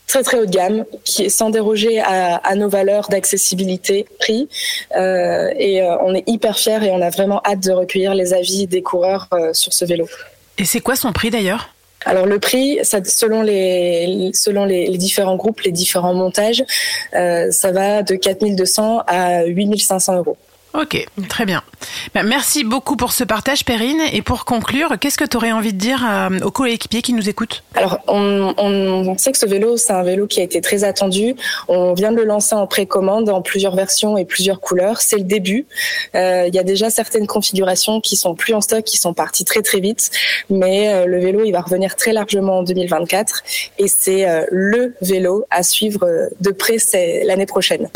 très 0.07 0.23
très 0.23 0.39
haut 0.39 0.45
de 0.45 0.51
gamme, 0.51 0.85
qui 1.03 1.23
est 1.23 1.29
sans 1.29 1.49
déroger 1.49 1.99
à, 1.99 2.35
à 2.37 2.55
nos 2.55 2.69
valeurs 2.69 3.09
d'accessibilité, 3.09 4.05
prix. 4.19 4.47
Euh, 4.95 5.49
et 5.57 5.81
euh, 5.81 5.97
on 6.01 6.13
est 6.13 6.23
hyper 6.27 6.57
fiers 6.57 6.83
et 6.83 6.91
on 6.91 7.01
a 7.01 7.09
vraiment 7.09 7.41
hâte 7.45 7.61
de 7.61 7.71
recueillir 7.71 8.13
les 8.13 8.33
avis 8.33 8.67
des 8.67 8.81
coureurs 8.81 9.27
euh, 9.33 9.53
sur 9.53 9.73
ce 9.73 9.85
vélo. 9.85 10.07
Et 10.57 10.65
c'est 10.65 10.79
quoi 10.79 10.95
son 10.95 11.11
prix 11.11 11.29
d'ailleurs? 11.29 11.69
Alors 12.05 12.27
le 12.27 12.39
prix, 12.39 12.79
ça, 12.83 13.03
selon 13.03 13.41
les 13.41 14.29
selon 14.33 14.65
les, 14.65 14.87
les 14.87 14.97
différents 14.97 15.35
groupes, 15.35 15.61
les 15.61 15.71
différents 15.71 16.13
montages, 16.13 16.63
euh, 17.15 17.49
ça 17.51 17.71
va 17.71 18.03
de 18.03 18.15
4200 18.15 19.01
à 19.07 19.45
8500 19.45 20.17
euros. 20.17 20.37
Ok, 20.79 21.05
très 21.29 21.45
bien. 21.45 21.63
Ben, 22.13 22.23
merci 22.23 22.63
beaucoup 22.63 22.95
pour 22.95 23.11
ce 23.11 23.23
partage, 23.23 23.63
Perrine. 23.63 24.01
Et 24.11 24.21
pour 24.21 24.45
conclure, 24.45 24.95
qu'est-ce 24.99 25.17
que 25.17 25.23
tu 25.23 25.37
aurais 25.37 25.51
envie 25.51 25.73
de 25.73 25.77
dire 25.77 26.03
euh, 26.07 26.39
aux 26.43 26.51
coéquipiers 26.51 27.01
qui 27.01 27.13
nous 27.13 27.29
écoutent? 27.29 27.63
Alors, 27.75 27.99
on, 28.07 28.53
on, 28.57 29.07
on 29.07 29.17
sait 29.17 29.31
que 29.31 29.37
ce 29.37 29.45
vélo, 29.45 29.77
c'est 29.77 29.93
un 29.93 30.03
vélo 30.03 30.27
qui 30.27 30.39
a 30.39 30.43
été 30.43 30.59
très 30.61 30.83
attendu. 30.83 31.35
On 31.67 31.93
vient 31.93 32.11
de 32.11 32.17
le 32.17 32.25
lancer 32.25 32.55
en 32.55 32.67
précommande 32.67 33.29
en 33.29 33.41
plusieurs 33.41 33.75
versions 33.75 34.17
et 34.17 34.25
plusieurs 34.25 34.59
couleurs. 34.59 35.01
C'est 35.01 35.17
le 35.17 35.23
début. 35.23 35.65
Euh, 36.15 36.45
Il 36.47 36.55
y 36.55 36.59
a 36.59 36.63
déjà 36.63 36.89
certaines 36.89 37.27
configurations 37.27 38.01
qui 38.01 38.15
sont 38.17 38.35
plus 38.35 38.53
en 38.53 38.61
stock, 38.61 38.83
qui 38.83 38.97
sont 38.97 39.13
parties 39.13 39.45
très 39.45 39.61
très 39.61 39.79
vite. 39.79 40.11
Mais 40.49 40.93
euh, 40.93 41.05
le 41.05 41.19
vélo, 41.19 41.43
il 41.45 41.51
va 41.51 41.61
revenir 41.61 41.95
très 41.95 42.11
largement 42.13 42.59
en 42.59 42.63
2024. 42.63 43.43
Et 43.79 43.87
c'est 43.87 44.27
euh, 44.27 44.45
le 44.51 44.95
vélo 45.01 45.45
à 45.51 45.63
suivre 45.63 46.29
de 46.39 46.51
près 46.51 46.77
l'année 47.25 47.45
prochaine. 47.45 47.87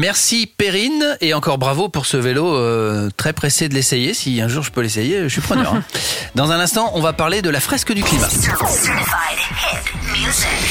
Merci 0.00 0.46
Perrine 0.46 1.16
et 1.20 1.34
encore 1.34 1.58
bravo 1.58 1.88
pour 1.88 2.06
ce 2.06 2.09
vélo 2.16 2.54
euh, 2.56 3.08
très 3.16 3.32
pressé 3.32 3.68
de 3.68 3.74
l'essayer. 3.74 4.14
Si 4.14 4.40
un 4.40 4.48
jour 4.48 4.62
je 4.62 4.70
peux 4.70 4.80
l'essayer, 4.80 5.22
je 5.24 5.28
suis 5.28 5.40
preneur. 5.40 5.74
hein. 5.74 5.82
Dans 6.34 6.50
un 6.52 6.60
instant, 6.60 6.90
on 6.94 7.00
va 7.00 7.12
parler 7.12 7.42
de 7.42 7.50
la 7.50 7.60
fresque 7.60 7.92
du 7.92 8.02
climat. 8.02 8.28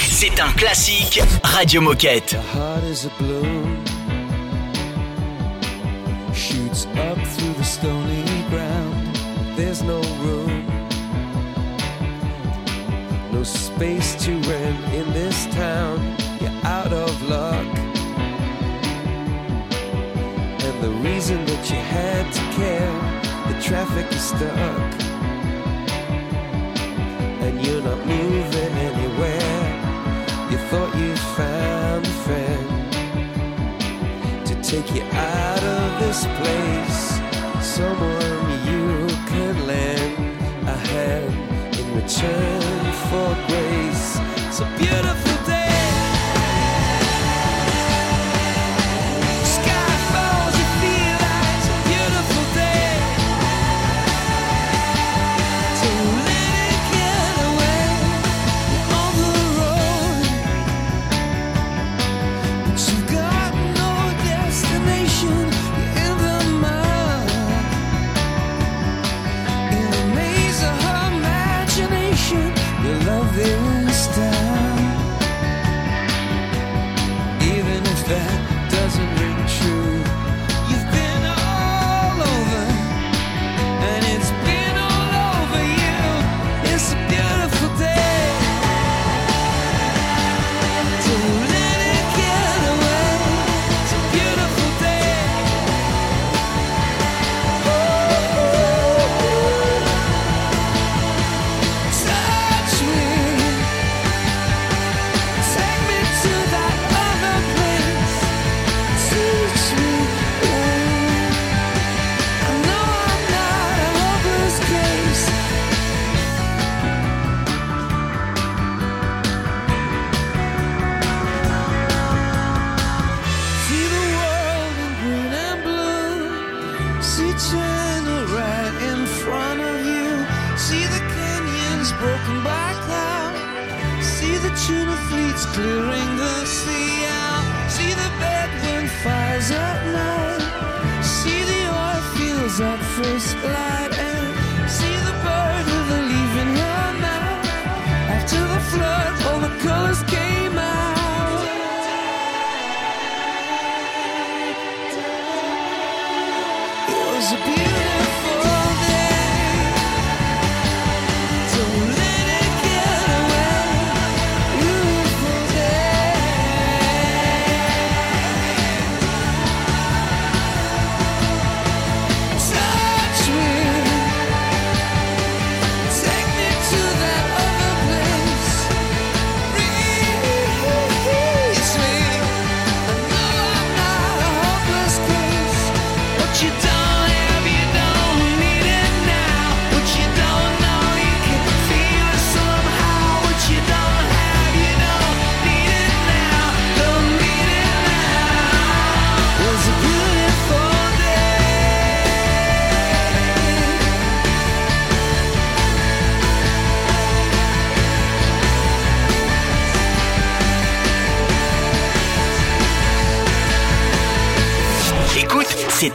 C'est 0.09 0.39
un 0.39 0.51
classique 0.53 1.21
Radio 1.43 1.81
Moquette. 1.81 2.35
heart 2.53 2.83
is 2.91 3.05
a 3.05 3.09
balloon 3.21 3.77
shoots 6.33 6.85
up 6.97 7.17
through 7.35 7.53
the 7.57 7.63
stony 7.63 8.23
ground 8.49 9.17
there's 9.57 9.81
no 9.83 9.99
room 10.23 10.63
no 13.33 13.43
space 13.43 14.15
to 14.23 14.31
rent 14.49 14.77
in 14.93 15.11
this 15.13 15.47
town 15.47 15.99
you're 16.41 16.51
out 16.65 16.91
of 16.93 17.21
luck 17.29 17.65
the 20.81 20.89
reason 21.03 21.45
that 21.45 21.69
you 21.69 21.75
had 21.75 22.31
to 22.33 22.41
care 22.59 22.93
the 23.51 23.61
traffic 23.61 24.11
is 24.11 24.23
stuck 24.23 24.93
and 27.45 27.65
you're 27.65 27.81
not 27.81 27.99
moving 28.05 28.73
anywhere 28.89 29.59
you 30.51 30.57
thought 30.69 30.95
you 30.95 31.15
found 31.37 32.05
a 32.07 32.09
friend 32.25 32.67
to 34.47 34.55
take 34.63 34.91
you 34.95 35.03
out 35.03 35.63
of 35.63 35.99
this 35.99 36.25
place. 36.39 37.19
Someone 37.61 38.49
you 38.65 39.07
could 39.29 39.57
lend 39.67 40.17
a 40.67 40.75
hand 40.89 41.33
in 41.77 41.87
return 41.93 42.93
for 43.09 43.29
grace. 43.47 44.17
A 44.59 44.65
beautiful 44.77 45.08
understand, 73.53 75.13
even 77.41 77.83
if 77.85 78.05
that. 78.07 78.48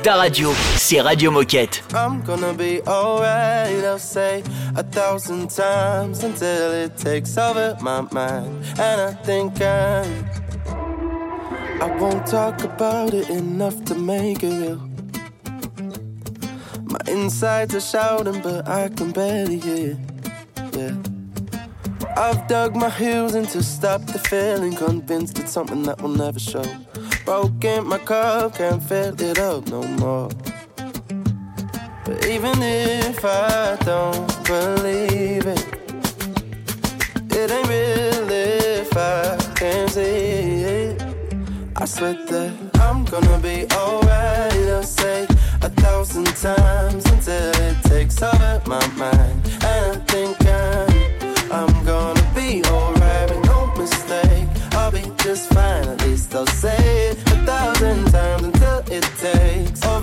Ta 0.05 0.17
radio, 0.17 0.53
c'est 0.77 1.01
Radio 1.01 1.31
Moquette. 1.31 1.83
I'm 1.95 2.21
gonna 2.27 2.53
be 2.53 2.83
alright, 2.87 3.83
I'll 3.83 3.99
say 3.99 4.43
a 4.77 4.83
thousand 4.83 5.49
times 5.49 6.23
until 6.23 6.73
it 6.73 6.99
takes 6.99 7.39
over 7.39 7.75
my 7.81 8.03
mind. 8.13 8.67
And 8.79 9.01
I 9.01 9.15
think 9.25 9.63
I, 9.63 10.05
I 11.81 11.97
won't 11.99 12.27
talk 12.27 12.63
about 12.63 13.15
it 13.15 13.31
enough 13.31 13.83
to 13.87 13.95
make 13.95 14.43
it 14.43 14.53
real. 14.53 14.83
My 16.83 17.01
insides 17.09 17.75
are 17.75 17.81
shouting, 17.81 18.43
but 18.43 18.69
I 18.69 18.91
can 18.91 19.11
barely 19.11 19.59
hear. 19.59 19.97
Yeah. 20.75 20.97
I've 22.15 22.47
dug 22.47 22.77
my 22.77 22.91
heels 22.91 23.35
in 23.35 23.47
to 23.47 23.63
stop 23.63 24.03
the 24.03 24.19
feeling, 24.19 24.77
convinced 24.77 25.39
it's 25.39 25.53
something 25.53 25.83
that 25.85 26.03
will 26.03 26.11
never 26.11 26.39
show. 26.39 26.65
Broken 27.25 27.87
my 27.89 27.99
cup, 27.99 28.57
can't 28.57 28.83
fill 28.83 29.21
it 29.21 29.39
up 29.39 29.67
no 29.69 29.83
more. 29.83 30.29
But 32.05 32.27
even 32.27 32.63
if 32.63 33.25
I 33.25 33.77
don't 33.85 34.27
believe 34.45 35.47
it, 35.47 35.65
It 37.37 37.51
ain't 37.51 37.69
real 37.69 38.31
if 38.31 38.97
I 38.97 39.37
can't 39.57 39.91
see 39.91 40.63
it. 40.81 41.03
I 41.77 41.85
swear 41.85 42.15
that 42.15 42.53
I'm 42.81 43.05
gonna 43.05 43.39
be 43.39 43.67
alright. 43.75 44.55
I'll 44.77 44.83
say 44.83 45.27
a 45.63 45.69
thousand 45.69 46.27
times 46.27 47.05
until 47.13 47.51
it 47.69 47.83
takes 47.85 48.23
over 48.23 48.63
my 48.67 48.87
mind. 48.97 49.41
And 49.65 49.97
I 49.97 50.05
think 50.13 50.37
I'm, 50.47 50.91
I'm 51.53 51.85
gonna 51.85 52.31
be 52.35 52.63
alright, 52.65 53.29
but 53.29 53.41
no 53.47 53.67
mistake. 53.77 54.49
I'll 54.73 54.93
be 54.93 55.03
just 55.25 55.53
fine, 55.53 55.89
at 55.89 56.01
least 56.07 56.35
I'll 56.35 56.47
say 56.47 56.84
mistakes. 59.35 59.94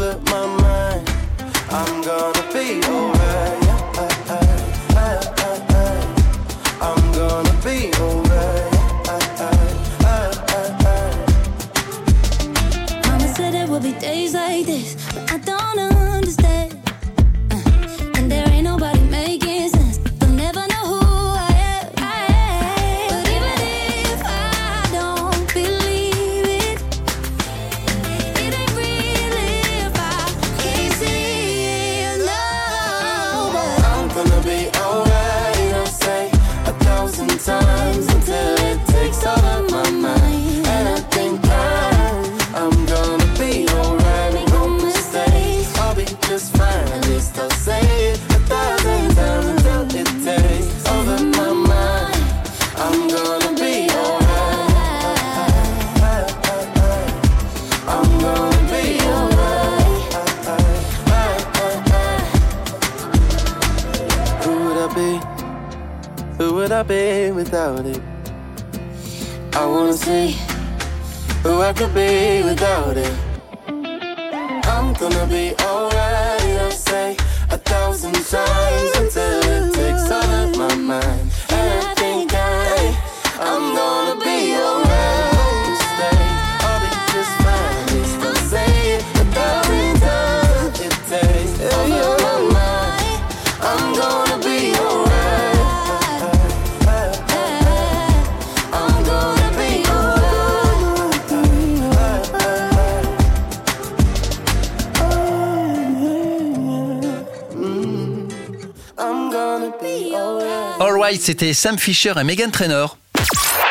C'était 111.31 111.53
Sam 111.53 111.79
Fisher 111.79 112.11
et 112.19 112.25
Megan 112.25 112.51
Trainor. 112.51 112.97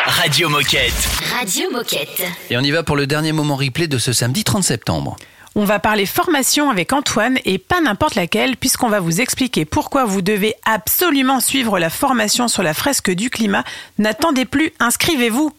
Radio 0.06 0.48
Moquette. 0.48 0.94
Radio 1.38 1.70
Moquette. 1.70 2.22
Et 2.48 2.56
on 2.56 2.62
y 2.62 2.70
va 2.70 2.82
pour 2.82 2.96
le 2.96 3.06
dernier 3.06 3.32
moment 3.32 3.54
replay 3.54 3.86
de 3.86 3.98
ce 3.98 4.14
samedi 4.14 4.44
30 4.44 4.64
septembre. 4.64 5.16
On 5.54 5.66
va 5.66 5.78
parler 5.78 6.06
formation 6.06 6.70
avec 6.70 6.94
Antoine 6.94 7.36
et 7.44 7.58
pas 7.58 7.82
n'importe 7.82 8.14
laquelle 8.14 8.56
puisqu'on 8.56 8.88
va 8.88 9.00
vous 9.00 9.20
expliquer 9.20 9.66
pourquoi 9.66 10.06
vous 10.06 10.22
devez 10.22 10.54
absolument 10.64 11.38
suivre 11.38 11.78
la 11.78 11.90
formation 11.90 12.48
sur 12.48 12.62
la 12.62 12.72
fresque 12.72 13.10
du 13.10 13.28
climat. 13.28 13.64
N'attendez 13.98 14.46
plus, 14.46 14.72
inscrivez-vous. 14.78 15.52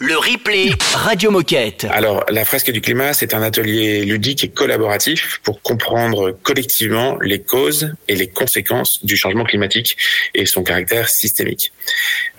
Le 0.00 0.16
replay 0.16 0.70
Radio 0.94 1.32
Moquette. 1.32 1.84
Alors, 1.90 2.24
la 2.28 2.44
fresque 2.44 2.70
du 2.70 2.80
climat, 2.80 3.14
c'est 3.14 3.34
un 3.34 3.42
atelier 3.42 4.04
ludique 4.04 4.44
et 4.44 4.48
collaboratif 4.48 5.40
pour 5.42 5.60
comprendre 5.60 6.38
collectivement 6.44 7.18
les 7.20 7.42
causes 7.42 7.92
et 8.06 8.14
les 8.14 8.28
conséquences 8.28 9.04
du 9.04 9.16
changement 9.16 9.42
climatique 9.42 9.96
et 10.34 10.46
son 10.46 10.62
caractère 10.62 11.08
systémique. 11.08 11.72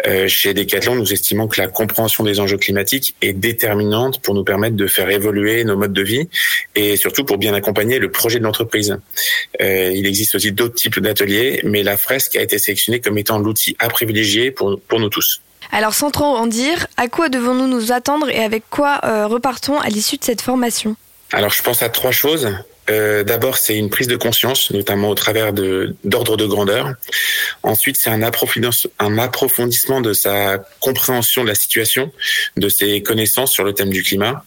Euh, 0.07 0.29
chez 0.29 0.53
Decathlon, 0.53 0.95
nous 0.95 1.11
estimons 1.11 1.49
que 1.49 1.59
la 1.59 1.67
compréhension 1.67 2.23
des 2.23 2.39
enjeux 2.39 2.57
climatiques 2.57 3.15
est 3.21 3.33
déterminante 3.33 4.21
pour 4.21 4.35
nous 4.35 4.45
permettre 4.45 4.77
de 4.77 4.87
faire 4.87 5.09
évoluer 5.09 5.65
nos 5.65 5.75
modes 5.75 5.91
de 5.91 6.03
vie 6.03 6.29
et 6.75 6.95
surtout 6.95 7.25
pour 7.25 7.37
bien 7.37 7.53
accompagner 7.53 7.99
le 7.99 8.09
projet 8.09 8.39
de 8.39 8.45
l'entreprise. 8.45 8.97
Euh, 9.61 9.91
il 9.93 10.07
existe 10.07 10.33
aussi 10.35 10.53
d'autres 10.53 10.75
types 10.75 11.01
d'ateliers, 11.01 11.59
mais 11.65 11.83
la 11.83 11.97
fresque 11.97 12.37
a 12.37 12.41
été 12.41 12.57
sélectionnée 12.57 13.01
comme 13.01 13.17
étant 13.17 13.37
l'outil 13.37 13.75
à 13.79 13.89
privilégier 13.89 14.51
pour, 14.51 14.79
pour 14.87 15.01
nous 15.01 15.09
tous. 15.09 15.41
Alors 15.71 15.93
sans 15.93 16.11
trop 16.11 16.25
en 16.25 16.47
dire, 16.47 16.87
à 16.97 17.07
quoi 17.07 17.29
devons-nous 17.29 17.67
nous 17.67 17.91
attendre 17.91 18.29
et 18.29 18.43
avec 18.43 18.63
quoi 18.69 19.01
euh, 19.03 19.27
repartons 19.27 19.79
à 19.79 19.89
l'issue 19.89 20.17
de 20.17 20.23
cette 20.23 20.41
formation? 20.41 20.95
Alors, 21.31 21.51
je 21.51 21.61
pense 21.61 21.83
à 21.83 21.89
trois 21.89 22.11
choses. 22.11 22.49
Euh, 22.89 23.23
D'abord, 23.23 23.57
c'est 23.57 23.77
une 23.77 23.91
prise 23.91 24.07
de 24.07 24.15
conscience, 24.15 24.71
notamment 24.71 25.09
au 25.09 25.15
travers 25.15 25.53
d'ordre 25.53 26.37
de 26.37 26.45
grandeur. 26.47 26.93
Ensuite, 27.61 27.97
c'est 27.99 28.09
un 28.09 28.23
approfondissement 28.23 30.01
de 30.01 30.13
sa 30.13 30.57
compréhension 30.79 31.43
de 31.43 31.49
la 31.49 31.55
situation, 31.55 32.11
de 32.57 32.67
ses 32.67 33.03
connaissances 33.03 33.51
sur 33.51 33.63
le 33.63 33.73
thème 33.73 33.91
du 33.91 34.01
climat. 34.01 34.43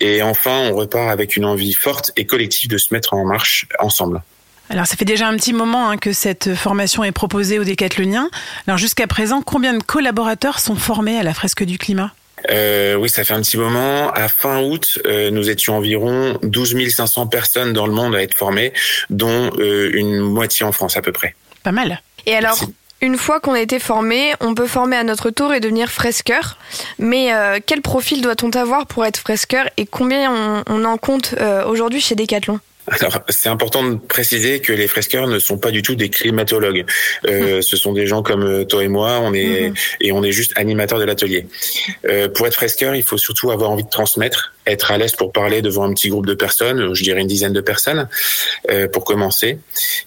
Et 0.00 0.20
enfin, 0.20 0.68
on 0.70 0.74
repart 0.74 1.08
avec 1.08 1.36
une 1.36 1.46
envie 1.46 1.72
forte 1.72 2.10
et 2.16 2.26
collective 2.26 2.68
de 2.68 2.76
se 2.76 2.92
mettre 2.92 3.14
en 3.14 3.24
marche 3.24 3.66
ensemble. 3.78 4.22
Alors 4.70 4.86
ça 4.86 4.96
fait 4.96 5.04
déjà 5.04 5.26
un 5.26 5.36
petit 5.36 5.52
moment 5.52 5.90
hein, 5.90 5.96
que 5.96 6.12
cette 6.12 6.54
formation 6.54 7.04
est 7.04 7.12
proposée 7.12 7.58
aux 7.58 7.64
décathloniens. 7.64 8.30
Alors 8.66 8.78
jusqu'à 8.78 9.06
présent, 9.06 9.42
combien 9.42 9.74
de 9.74 9.82
collaborateurs 9.82 10.58
sont 10.58 10.76
formés 10.76 11.18
à 11.18 11.22
la 11.22 11.34
fresque 11.34 11.64
du 11.64 11.78
climat? 11.78 12.12
Euh, 12.50 12.94
oui, 12.94 13.08
ça 13.08 13.24
fait 13.24 13.34
un 13.34 13.40
petit 13.40 13.56
moment. 13.56 14.10
À 14.12 14.28
fin 14.28 14.62
août, 14.62 15.00
euh, 15.06 15.30
nous 15.30 15.50
étions 15.50 15.76
environ 15.76 16.38
12 16.42 16.88
500 16.88 17.26
personnes 17.26 17.72
dans 17.72 17.86
le 17.86 17.92
monde 17.92 18.14
à 18.14 18.22
être 18.22 18.34
formées, 18.34 18.72
dont 19.10 19.50
euh, 19.58 19.90
une 19.92 20.20
moitié 20.20 20.64
en 20.64 20.72
France 20.72 20.96
à 20.96 21.02
peu 21.02 21.12
près. 21.12 21.34
Pas 21.64 21.72
mal. 21.72 22.00
Et 22.26 22.36
alors, 22.36 22.58
une 23.00 23.16
fois 23.16 23.38
qu'on 23.38 23.52
a 23.52 23.60
été 23.60 23.78
formé, 23.78 24.34
on 24.40 24.54
peut 24.54 24.66
former 24.66 24.96
à 24.96 25.04
notre 25.04 25.30
tour 25.30 25.54
et 25.54 25.60
devenir 25.60 25.90
fresqueur. 25.90 26.58
Mais 26.98 27.32
euh, 27.32 27.58
quel 27.64 27.80
profil 27.80 28.22
doit-on 28.22 28.50
avoir 28.50 28.86
pour 28.86 29.04
être 29.04 29.18
fresqueur 29.18 29.68
et 29.76 29.86
combien 29.86 30.32
on, 30.32 30.62
on 30.66 30.84
en 30.84 30.96
compte 30.96 31.34
euh, 31.40 31.64
aujourd'hui 31.64 32.00
chez 32.00 32.16
Decathlon? 32.16 32.58
Alors, 32.90 33.20
c'est 33.28 33.48
important 33.48 33.88
de 33.88 33.96
préciser 33.96 34.60
que 34.60 34.72
les 34.72 34.88
fresqueurs 34.88 35.26
ne 35.26 35.38
sont 35.38 35.58
pas 35.58 35.70
du 35.70 35.82
tout 35.82 35.94
des 35.94 36.08
climatologues. 36.08 36.84
Euh, 37.26 37.60
ce 37.60 37.76
sont 37.76 37.92
des 37.92 38.06
gens 38.06 38.22
comme 38.22 38.42
euh, 38.42 38.64
toi 38.64 38.84
et 38.84 38.88
moi, 38.88 39.20
on 39.22 39.32
est 39.34 39.68
Mhm. 39.68 39.74
et 40.00 40.12
on 40.12 40.22
est 40.22 40.32
juste 40.32 40.52
animateurs 40.56 40.98
de 40.98 41.04
l'atelier. 41.04 41.46
Euh, 42.06 42.28
pour 42.28 42.46
être 42.46 42.54
fresqueur, 42.54 42.94
il 42.94 43.02
faut 43.02 43.18
surtout 43.18 43.50
avoir 43.50 43.70
envie 43.70 43.84
de 43.84 43.88
transmettre, 43.88 44.52
être 44.66 44.90
à 44.90 44.98
l'aise 44.98 45.12
pour 45.12 45.32
parler 45.32 45.62
devant 45.62 45.84
un 45.84 45.94
petit 45.94 46.08
groupe 46.08 46.26
de 46.26 46.34
personnes, 46.34 46.94
je 46.94 47.02
dirais 47.02 47.20
une 47.20 47.26
dizaine 47.26 47.52
de 47.52 47.60
personnes, 47.60 48.08
euh, 48.70 48.88
pour 48.88 49.04
commencer. 49.04 49.58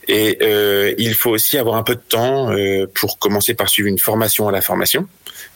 Et 0.08 0.38
euh, 0.42 0.94
il 0.98 1.14
faut 1.14 1.32
aussi 1.32 1.58
avoir 1.58 1.76
un 1.76 1.84
peu 1.84 1.96
de 1.96 2.02
temps 2.08 2.52
euh, 2.52 2.88
pour 2.94 3.20
commencer 3.20 3.54
par 3.54 3.70
suivre 3.70 3.90
une 3.90 4.00
formation 4.00 4.48
à 4.48 4.52
la 4.52 4.62
formation. 4.62 5.08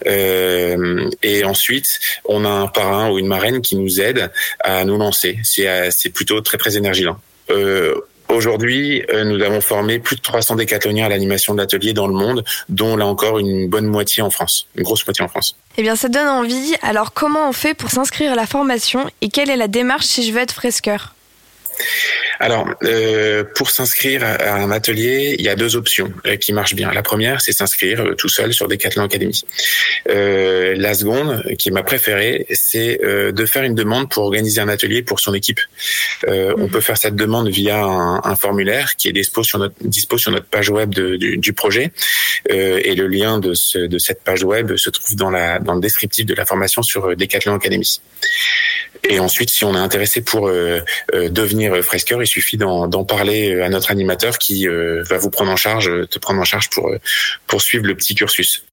Euh, 0.07 1.09
et 1.23 1.43
ensuite, 1.43 1.99
on 2.25 2.45
a 2.45 2.49
un 2.49 2.67
parrain 2.67 3.09
ou 3.09 3.19
une 3.19 3.27
marraine 3.27 3.61
qui 3.61 3.75
nous 3.75 4.01
aide 4.01 4.31
à 4.61 4.85
nous 4.85 4.97
lancer. 4.97 5.39
C'est 5.43 5.67
euh, 5.67 5.89
plutôt 6.13 6.41
très 6.41 6.57
très 6.57 6.77
énergisant. 6.77 7.17
Euh, 7.49 7.95
Aujourd'hui, 8.27 9.03
nous 9.13 9.39
avons 9.43 9.61
formé 9.61 9.99
plus 9.99 10.15
de 10.15 10.21
300 10.21 10.55
décathloniens 10.55 11.05
à 11.05 11.09
l'animation 11.09 11.53
de 11.53 11.59
l'atelier 11.59 11.93
dans 11.93 12.07
le 12.07 12.15
monde, 12.15 12.43
dont 12.69 12.97
là 12.97 13.05
encore 13.05 13.37
une 13.37 13.69
bonne 13.69 13.85
moitié 13.85 14.23
en 14.23 14.31
France, 14.31 14.67
une 14.75 14.81
grosse 14.83 15.05
moitié 15.05 15.23
en 15.23 15.27
France. 15.27 15.55
Eh 15.77 15.83
bien, 15.83 15.95
ça 15.95 16.09
donne 16.09 16.27
envie. 16.27 16.73
Alors, 16.81 17.13
comment 17.13 17.47
on 17.47 17.53
fait 17.53 17.75
pour 17.75 17.91
s'inscrire 17.91 18.31
à 18.31 18.35
la 18.35 18.47
formation 18.47 19.07
et 19.21 19.29
quelle 19.29 19.51
est 19.51 19.55
la 19.55 19.67
démarche 19.67 20.05
si 20.05 20.25
je 20.25 20.33
veux 20.33 20.39
être 20.39 20.53
fresqueur 20.55 21.13
alors, 22.39 22.67
euh, 22.83 23.43
pour 23.55 23.69
s'inscrire 23.69 24.23
à 24.23 24.55
un 24.55 24.71
atelier, 24.71 25.35
il 25.39 25.45
y 25.45 25.49
a 25.49 25.55
deux 25.55 25.75
options 25.75 26.11
euh, 26.25 26.35
qui 26.35 26.53
marchent 26.53 26.75
bien. 26.75 26.91
La 26.91 27.01
première, 27.01 27.41
c'est 27.41 27.51
s'inscrire 27.51 28.01
euh, 28.01 28.15
tout 28.15 28.29
seul 28.29 28.53
sur 28.53 28.67
Decathlon 28.67 29.03
Academy. 29.03 29.43
la 30.05 30.93
seconde, 30.93 31.43
qui 31.57 31.69
est 31.69 31.71
ma 31.71 31.83
préférée, 31.83 32.45
c'est 32.51 32.99
de 33.01 33.45
faire 33.45 33.63
une 33.63 33.75
demande 33.75 34.09
pour 34.09 34.23
organiser 34.23 34.61
un 34.61 34.69
atelier 34.69 35.01
pour 35.01 35.19
son 35.19 35.33
équipe. 35.33 35.59
Mhm. 36.27 36.55
On 36.57 36.67
peut 36.67 36.81
faire 36.81 36.97
cette 36.97 37.15
demande 37.15 37.49
via 37.49 37.83
un, 37.83 38.35
formulaire 38.35 38.95
qui 38.95 39.07
est 39.07 39.11
dispo 39.11 39.43
sur 39.43 39.59
notre, 39.59 40.45
page 40.45 40.69
web 40.69 40.93
du, 40.93 41.53
projet. 41.53 41.91
et 42.49 42.95
le 42.95 43.07
lien 43.07 43.39
de, 43.39 43.53
cette 43.53 44.23
page 44.23 44.43
web 44.43 44.75
se 44.75 44.89
trouve 44.89 45.15
dans, 45.15 45.31
dans 45.59 45.73
le 45.73 45.81
descriptif 45.81 46.25
de 46.25 46.33
la 46.33 46.45
formation 46.45 46.81
sur 46.81 47.15
Decathlon 47.15 47.55
Academy. 47.55 47.99
Et 49.09 49.19
ensuite, 49.19 49.49
si 49.49 49.63
on 49.65 49.75
est 49.75 49.79
intéressé 49.79 50.21
pour 50.21 50.47
euh, 50.47 50.81
euh, 51.13 51.29
devenir 51.29 51.75
fresqueur, 51.83 52.21
il 52.21 52.27
suffit 52.27 52.57
d'en 52.57 53.03
parler 53.03 53.53
euh, 53.53 53.65
à 53.65 53.69
notre 53.69 53.91
animateur 53.91 54.37
qui 54.37 54.67
euh, 54.67 55.03
va 55.03 55.17
vous 55.17 55.29
prendre 55.29 55.51
en 55.51 55.55
charge, 55.55 55.89
euh, 55.89 56.07
te 56.07 56.19
prendre 56.19 56.39
en 56.41 56.45
charge 56.45 56.69
pour 56.69 56.89
euh, 56.89 56.99
poursuivre 57.47 57.85
le 57.85 57.95
petit 57.95 58.15
cursus. 58.15 58.65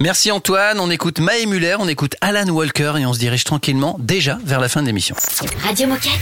Merci 0.00 0.30
Antoine, 0.30 0.80
on 0.80 0.90
écoute 0.90 1.20
Maë 1.20 1.46
Muller, 1.46 1.76
on 1.78 1.88
écoute 1.88 2.16
Alan 2.20 2.48
Walker 2.48 2.94
et 2.98 3.06
on 3.06 3.12
se 3.12 3.18
dirige 3.18 3.44
tranquillement 3.44 3.96
déjà 4.00 4.38
vers 4.44 4.60
la 4.60 4.68
fin 4.68 4.82
de 4.82 4.86
l'émission. 4.86 5.14
Radio 5.62 5.86
Moquette. 5.86 6.12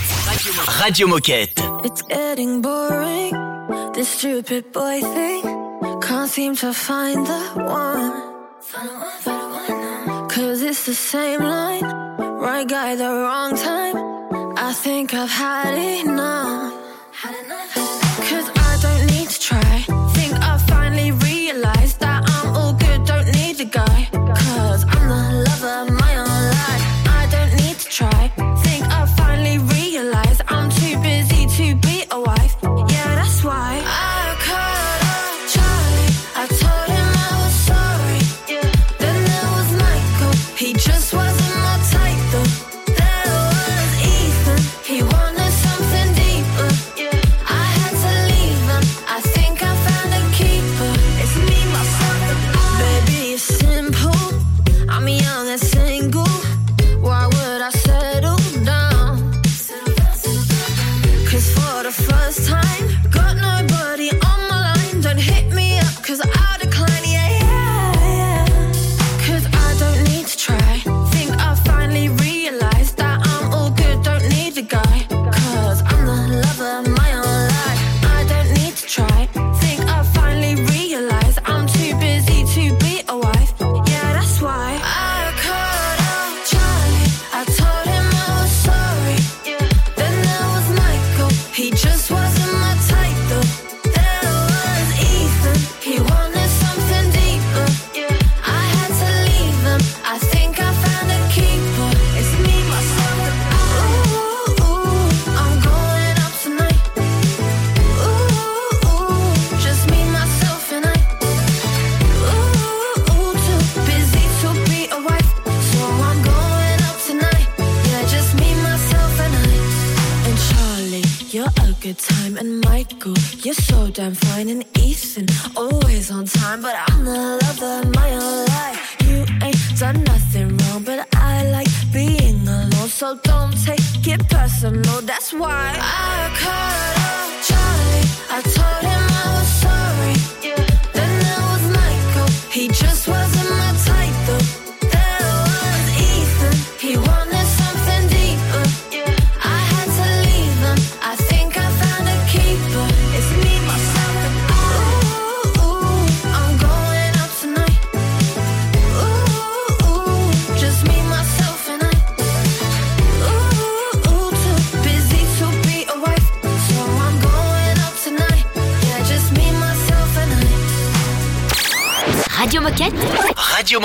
Radio 0.66 1.08
Moquette. 1.08 1.58
It's 1.84 2.02
getting 2.08 2.60
boring, 2.60 3.32
this 3.94 4.08
stupid 4.08 4.64
boy 4.72 5.00
thing. 5.00 5.42
Can't 6.00 6.28
seem 6.28 6.54
to 6.56 6.72
find 6.72 7.26
the 7.26 7.54
one. 7.56 8.12
Cause 10.28 10.62
it's 10.62 10.84
the 10.84 10.94
same 10.94 11.42
line. 11.42 11.95
Right 12.38 12.68
guy, 12.68 12.94
the 12.96 13.08
wrong 13.08 13.56
time. 13.56 13.96
I 14.58 14.72
think 14.74 15.14
I've 15.14 15.30
had 15.30 15.78
enough. 15.78 16.85
Cause 61.26 61.65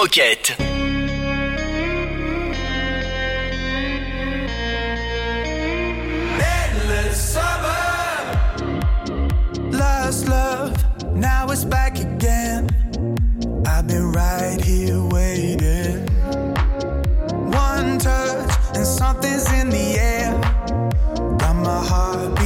moquette. 0.01 0.57
Midland. 6.37 7.13
Lost 9.71 10.27
love, 10.27 10.73
now 11.15 11.45
it's 11.51 11.65
back 11.65 11.99
again. 11.99 12.67
I've 13.67 13.85
been 13.87 14.11
right 14.11 14.59
here 14.59 15.03
waiting. 15.03 16.07
One 17.51 17.99
touch, 17.99 18.51
and 18.75 18.87
something's 18.87 19.51
in 19.53 19.69
the 19.69 19.99
air. 19.99 20.31
Got 21.37 21.55
my 21.57 21.85
heart. 21.85 22.40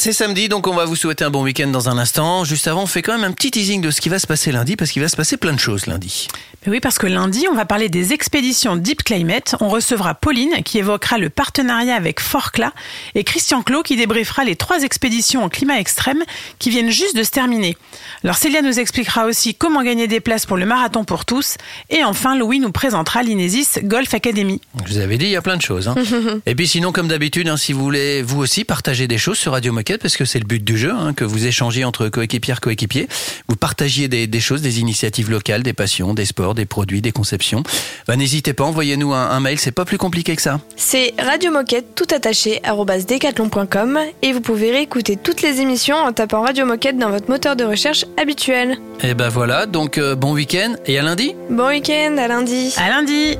C'est 0.00 0.14
samedi, 0.14 0.48
donc 0.48 0.66
on 0.66 0.74
va 0.74 0.86
vous 0.86 0.96
souhaiter 0.96 1.24
un 1.24 1.30
bon 1.30 1.42
week-end 1.42 1.66
dans 1.66 1.90
un 1.90 1.98
instant. 1.98 2.44
Juste 2.44 2.66
avant, 2.66 2.84
on 2.84 2.86
fait 2.86 3.02
quand 3.02 3.12
même 3.12 3.24
un 3.24 3.32
petit 3.32 3.50
teasing 3.50 3.82
de 3.82 3.90
ce 3.90 4.00
qui 4.00 4.08
va 4.08 4.18
se 4.18 4.26
passer 4.26 4.50
lundi, 4.50 4.74
parce 4.74 4.92
qu'il 4.92 5.02
va 5.02 5.08
se 5.08 5.16
passer 5.16 5.36
plein 5.36 5.52
de 5.52 5.60
choses 5.60 5.84
lundi. 5.84 6.26
Mais 6.64 6.72
oui, 6.72 6.80
parce 6.80 6.98
que 6.98 7.06
lundi, 7.06 7.44
on 7.50 7.54
va 7.54 7.66
parler 7.66 7.90
des 7.90 8.14
expéditions 8.14 8.76
Deep 8.76 9.02
Climate. 9.02 9.56
On 9.60 9.68
recevra 9.68 10.14
Pauline 10.14 10.62
qui 10.64 10.78
évoquera 10.78 11.18
le 11.18 11.28
partenariat 11.28 11.94
avec 11.94 12.20
Forclaz 12.20 12.70
et 13.14 13.24
Christian 13.24 13.62
Clot 13.62 13.82
qui 13.82 13.96
débriefera 13.96 14.44
les 14.44 14.56
trois 14.56 14.82
expéditions 14.82 15.44
en 15.44 15.48
climat 15.50 15.78
extrême 15.78 16.22
qui 16.58 16.70
viennent 16.70 16.90
juste 16.90 17.14
de 17.16 17.22
se 17.22 17.30
terminer. 17.30 17.76
Alors 18.24 18.36
Célia 18.36 18.62
nous 18.62 18.78
expliquera 18.78 19.26
aussi 19.26 19.54
comment 19.54 19.82
gagner 19.82 20.06
des 20.06 20.20
places 20.20 20.46
pour 20.46 20.56
le 20.56 20.64
marathon 20.66 21.04
pour 21.04 21.24
tous. 21.26 21.56
Et 21.90 22.04
enfin, 22.04 22.36
Louis 22.36 22.58
nous 22.60 22.72
présentera 22.72 23.22
l'Inesis 23.22 23.78
Golf 23.84 24.14
Academy. 24.14 24.60
Je 24.86 24.94
vous 24.94 24.98
avais 25.00 25.18
dit, 25.18 25.26
il 25.26 25.32
y 25.32 25.36
a 25.36 25.42
plein 25.42 25.56
de 25.56 25.62
choses. 25.62 25.88
hein. 25.88 25.94
Et 26.46 26.54
puis 26.54 26.68
sinon, 26.68 26.92
comme 26.92 27.08
d'habitude, 27.08 27.48
hein, 27.48 27.56
si 27.56 27.72
vous 27.72 27.82
voulez 27.82 28.22
vous 28.22 28.38
aussi 28.38 28.64
partager 28.64 29.06
des 29.08 29.18
choses 29.18 29.38
sur 29.38 29.52
Radio 29.52 29.72
Moquette, 29.72 29.89
parce 29.98 30.16
que 30.16 30.24
c'est 30.24 30.38
le 30.38 30.44
but 30.44 30.62
du 30.62 30.76
jeu, 30.76 30.92
hein, 30.92 31.12
que 31.14 31.24
vous 31.24 31.46
échangiez 31.46 31.84
entre 31.84 32.08
coéquipiers 32.08 32.54
coéquipiers, 32.60 33.08
vous 33.48 33.56
partagiez 33.56 34.08
des, 34.08 34.26
des 34.26 34.40
choses, 34.40 34.62
des 34.62 34.80
initiatives 34.80 35.30
locales, 35.30 35.62
des 35.62 35.72
passions, 35.72 36.14
des 36.14 36.24
sports, 36.24 36.54
des 36.54 36.66
produits, 36.66 37.00
des 37.00 37.12
conceptions. 37.12 37.62
Bah, 38.06 38.16
N'hésitez 38.16 38.52
pas, 38.52 38.64
envoyez-nous 38.64 39.12
un, 39.12 39.30
un 39.30 39.40
mail, 39.40 39.58
c'est 39.58 39.72
pas 39.72 39.84
plus 39.84 39.98
compliqué 39.98 40.36
que 40.36 40.42
ça. 40.42 40.60
C'est 40.76 41.14
Radio 41.18 41.50
Moquette 41.50 41.94
tout 41.94 42.06
attaché 42.14 42.60
decathlon.com 43.08 43.98
et 44.22 44.32
vous 44.32 44.40
pouvez 44.40 44.70
réécouter 44.70 45.16
toutes 45.16 45.42
les 45.42 45.60
émissions 45.60 45.96
en 45.96 46.12
tapant 46.12 46.42
Radio 46.42 46.66
Moquette 46.66 46.98
dans 46.98 47.10
votre 47.10 47.28
moteur 47.28 47.56
de 47.56 47.64
recherche 47.64 48.04
habituel. 48.16 48.78
Et 49.02 49.14
ben 49.14 49.28
voilà, 49.28 49.66
donc 49.66 49.98
euh, 49.98 50.14
bon 50.14 50.32
week-end 50.32 50.74
et 50.86 50.98
à 50.98 51.02
lundi. 51.02 51.34
Bon 51.50 51.68
week-end, 51.68 52.16
à 52.18 52.28
lundi. 52.28 52.74
À 52.76 52.88
lundi. 52.90 53.36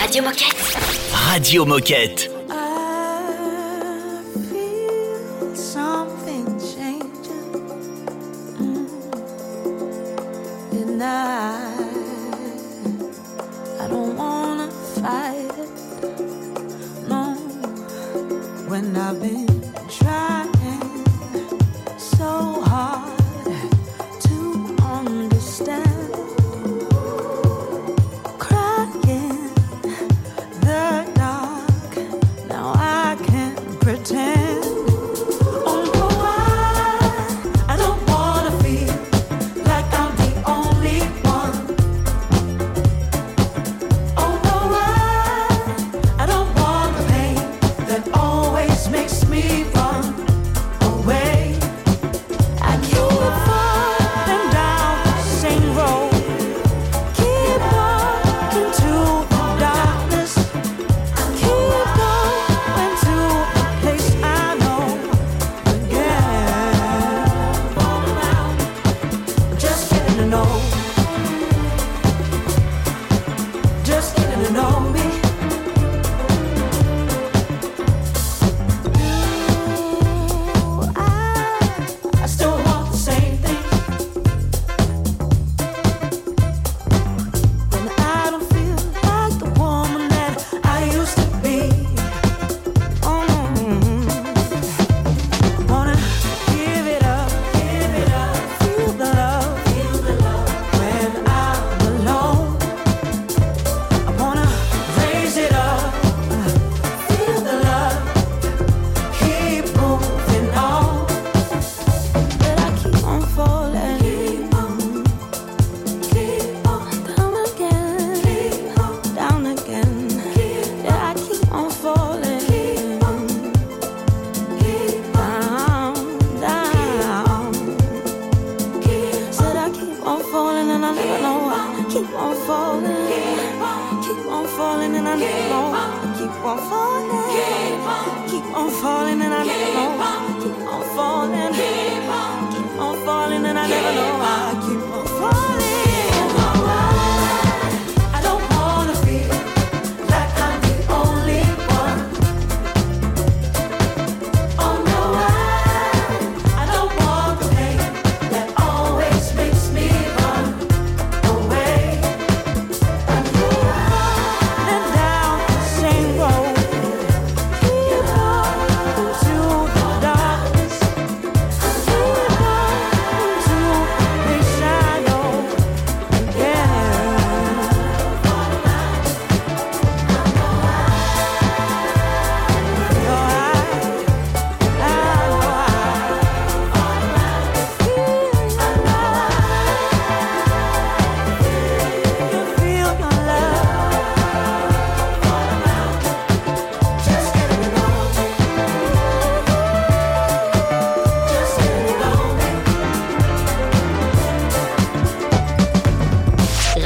Radio 0.00 0.22
Moquette. 0.22 0.56
Radio 1.12 1.64
Moquette. 1.66 2.39
When 18.70 18.96
I've 18.96 19.20
been 19.20 19.48
trying 19.88 20.59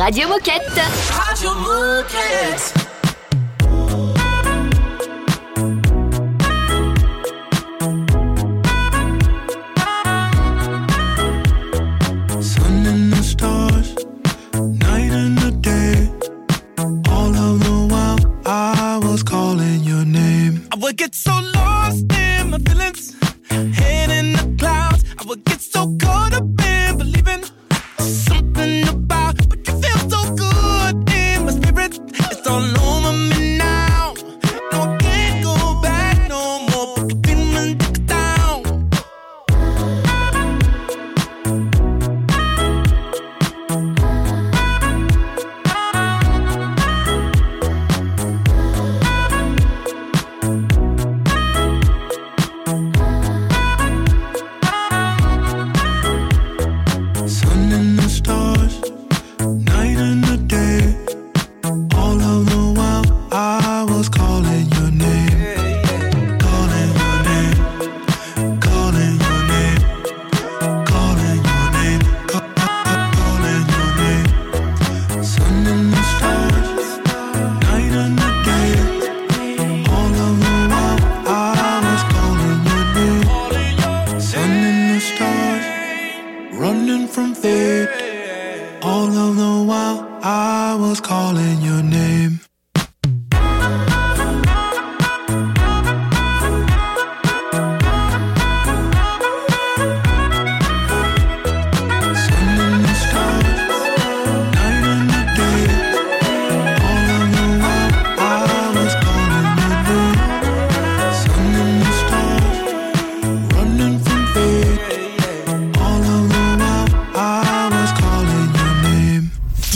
Radio 0.05 0.29
Moquette. 0.29 0.94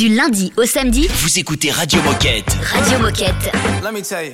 Lundi 0.06 0.52
au 0.56 0.64
samedi, 0.64 1.08
Vous 1.22 1.38
écoutez 1.40 1.72
Radio 1.72 2.00
Moquette. 2.02 2.56
Radio 2.72 2.98
Moquette. 3.00 3.50
Let 3.82 3.92
me 3.92 4.00
tell 4.02 4.24
you. 4.26 4.32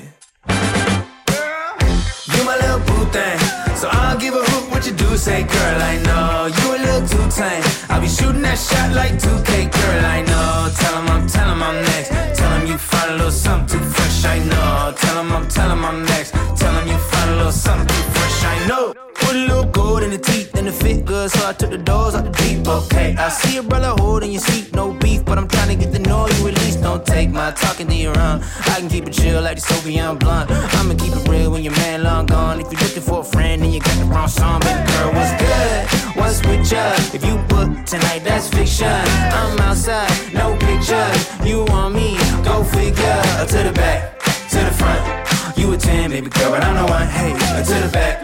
You 2.29 2.45
my 2.45 2.57
little 2.61 2.81
boo 2.81 3.07
thing. 3.11 3.39
So 3.77 3.89
I'll 3.91 4.19
give 4.19 4.35
a 4.35 4.41
hoot 4.45 4.71
what 4.71 4.85
you 4.87 4.93
do 4.93 5.17
say, 5.17 5.43
girl. 5.43 5.81
I 5.81 5.97
know 6.05 6.47
you 6.49 6.75
a 6.75 6.79
little 6.85 7.09
too 7.09 7.29
tame. 7.31 7.63
I'll 7.89 8.01
be 8.01 8.09
shooting 8.09 8.43
that 8.43 8.59
shot 8.59 8.93
like 8.93 9.13
2K, 9.13 9.71
girl. 9.73 10.05
I 10.05 10.21
know. 10.23 10.71
Tell 10.77 11.01
him 11.01 11.09
I'm, 11.09 11.27
tell 11.27 11.49
him 11.49 11.63
I'm 11.63 11.83
next. 11.83 12.11
Tell 12.37 12.51
him 12.59 12.67
you 12.67 12.77
find 12.77 13.11
a 13.13 13.15
little 13.15 13.31
something 13.31 13.79
too 13.79 13.85
fresh. 13.87 14.25
I 14.27 14.39
know. 14.41 14.93
Tell 14.97 15.21
him 15.21 15.33
I'm, 15.33 15.49
tell 15.49 15.71
him 15.71 15.85
I'm 15.85 16.05
next. 16.05 16.33
Tell 16.33 16.75
him 16.75 16.89
you 16.89 16.99
find 16.99 17.31
a 17.31 17.37
little 17.37 17.53
something 17.53 17.87
too 17.89 18.03
fresh. 18.13 18.45
I 18.45 18.67
know. 18.69 19.14
Put 19.35 19.51
a 19.51 19.53
little 19.53 19.97
in 19.99 20.11
the 20.11 20.19
teeth 20.19 20.55
and 20.55 20.69
the 20.69 20.71
fit 20.71 21.05
good, 21.05 21.29
so 21.29 21.49
I 21.49 21.53
took 21.53 21.71
the 21.71 21.79
doors 21.79 22.15
out 22.15 22.25
the 22.25 22.31
deep. 22.31 22.69
Okay, 22.69 23.17
I 23.17 23.29
see 23.31 23.57
a 23.57 23.65
brother 23.65 23.93
holding 24.01 24.31
your 24.31 24.41
seat, 24.41 24.73
no 24.73 24.93
beef, 24.93 25.25
but 25.25 25.39
I'm 25.39 25.49
trying 25.49 25.71
to 25.71 25.75
get 25.75 25.93
the 25.93 25.99
know 25.99 26.29
you 26.29 26.47
at 26.47 26.55
least. 26.63 26.83
Don't 26.83 27.05
take 27.05 27.31
my 27.31 27.51
talking 27.51 27.89
to 27.89 27.95
your 27.97 28.17
own. 28.17 28.43
I 28.45 28.79
can 28.79 28.89
keep 28.89 29.09
it 29.09 29.13
chill 29.13 29.43
like 29.43 29.57
the 29.57 29.63
Soviet 29.63 30.15
blunt. 30.21 30.53
I'ma 30.53 30.95
keep 30.95 31.17
it 31.17 31.29
real 31.29 31.51
when 31.51 31.65
your 31.65 31.73
man 31.73 32.05
long 32.05 32.27
gone. 32.27 32.61
If 32.61 32.71
you're 32.71 32.81
looking 32.81 33.03
for 33.03 33.23
a 33.23 33.25
friend 33.25 33.61
and 33.61 33.75
you 33.75 33.81
got 33.81 33.99
the 33.99 34.05
wrong 34.05 34.29
song, 34.29 34.61
baby 34.61 34.87
girl, 34.93 35.11
what's 35.13 35.35
good? 35.43 36.17
What's 36.17 36.39
with 36.47 36.71
ya? 36.71 36.95
If 37.13 37.25
you 37.27 37.35
book 37.51 37.71
tonight, 37.87 38.23
that's 38.23 38.49
fiction. 38.49 38.87
I'm 38.87 39.59
outside, 39.67 40.15
no 40.33 40.57
pictures. 40.59 41.27
You 41.45 41.65
want 41.75 41.97
me? 41.97 42.19
Go 42.45 42.63
figure. 42.63 43.19
To 43.51 43.59
the 43.67 43.73
back, 43.75 44.23
to 44.55 44.59
the 44.63 44.75
front. 44.79 45.59
You 45.59 45.73
a 45.73 45.77
10, 45.77 46.11
baby 46.11 46.31
girl, 46.31 46.53
but 46.53 46.63
I'm 46.63 46.87
the 46.87 46.93
one. 46.93 47.09
Hey, 47.09 47.33
to 47.33 47.75
the 47.83 47.91
back, 47.93 48.24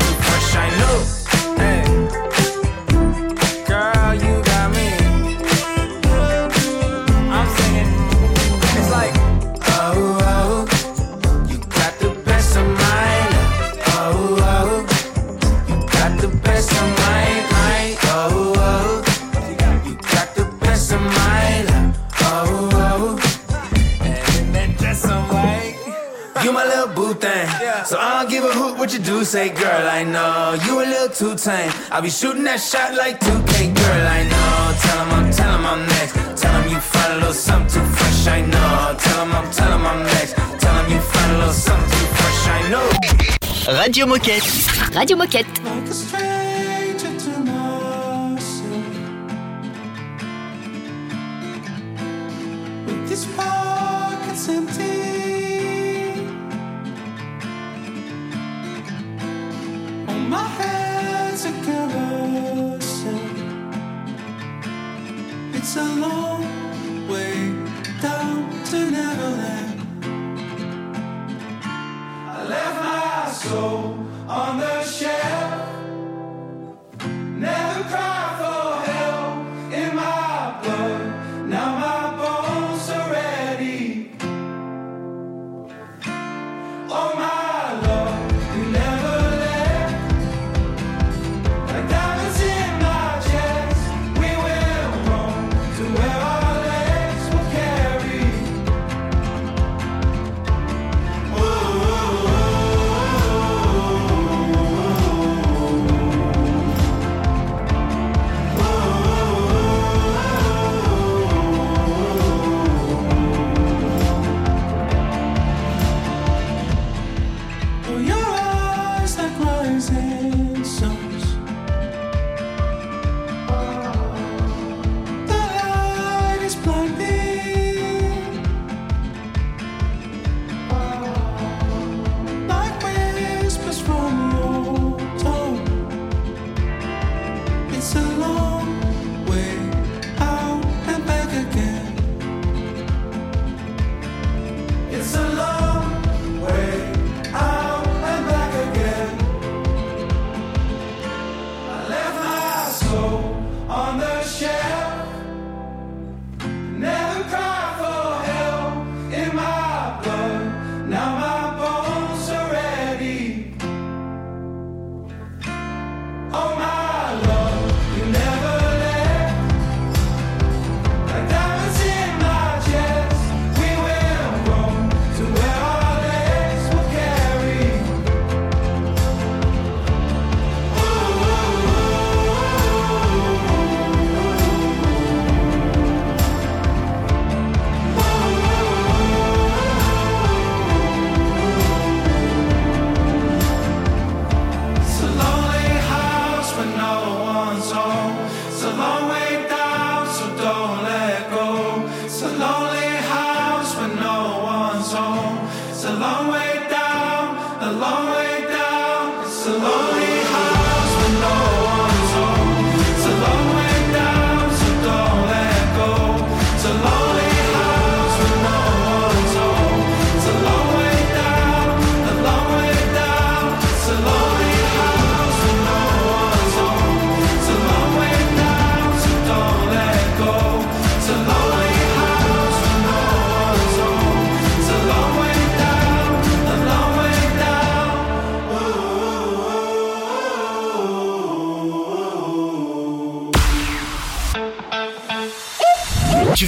what 28.81 28.91
you 28.93 28.97
do 28.97 29.23
say, 29.23 29.49
girl. 29.49 29.87
I 29.87 30.01
know 30.03 30.57
you 30.65 30.79
a 30.81 30.85
little 30.93 31.09
too 31.09 31.35
tame. 31.35 31.71
I'll 31.91 32.01
be 32.01 32.09
shooting 32.09 32.43
that 32.45 32.57
shot 32.57 32.95
like 32.95 33.19
2K, 33.19 33.75
girl. 33.77 34.07
I 34.17 34.21
know. 34.31 34.57
Tell 34.81 34.99
him 35.01 35.11
I'm, 35.17 35.31
tell 35.31 35.53
him 35.55 35.65
I'm 35.71 35.81
next. 35.85 36.41
Tell 36.41 36.53
him 36.59 36.71
you 36.71 36.79
find 36.79 37.13
a 37.13 37.17
little 37.17 37.33
something 37.33 37.69
too 37.69 37.85
fresh. 37.93 38.27
I 38.27 38.41
know. 38.41 38.97
Tell 38.97 39.21
him 39.23 39.31
I'm, 39.37 39.51
tell 39.51 39.71
him 39.71 39.85
I'm 39.85 40.01
next. 40.17 40.33
Tell 40.61 40.75
him 40.79 40.91
you 40.93 40.99
find 40.99 41.31
a 41.31 41.37
little 41.37 41.53
something 41.53 41.91
too 41.91 42.09
fresh. 42.17 42.41
I 42.57 42.61
know. 42.73 43.79
Radio 43.79 44.05
Moquette. 44.07 44.95
Radio 44.95 45.15
Moquette. 45.15 46.20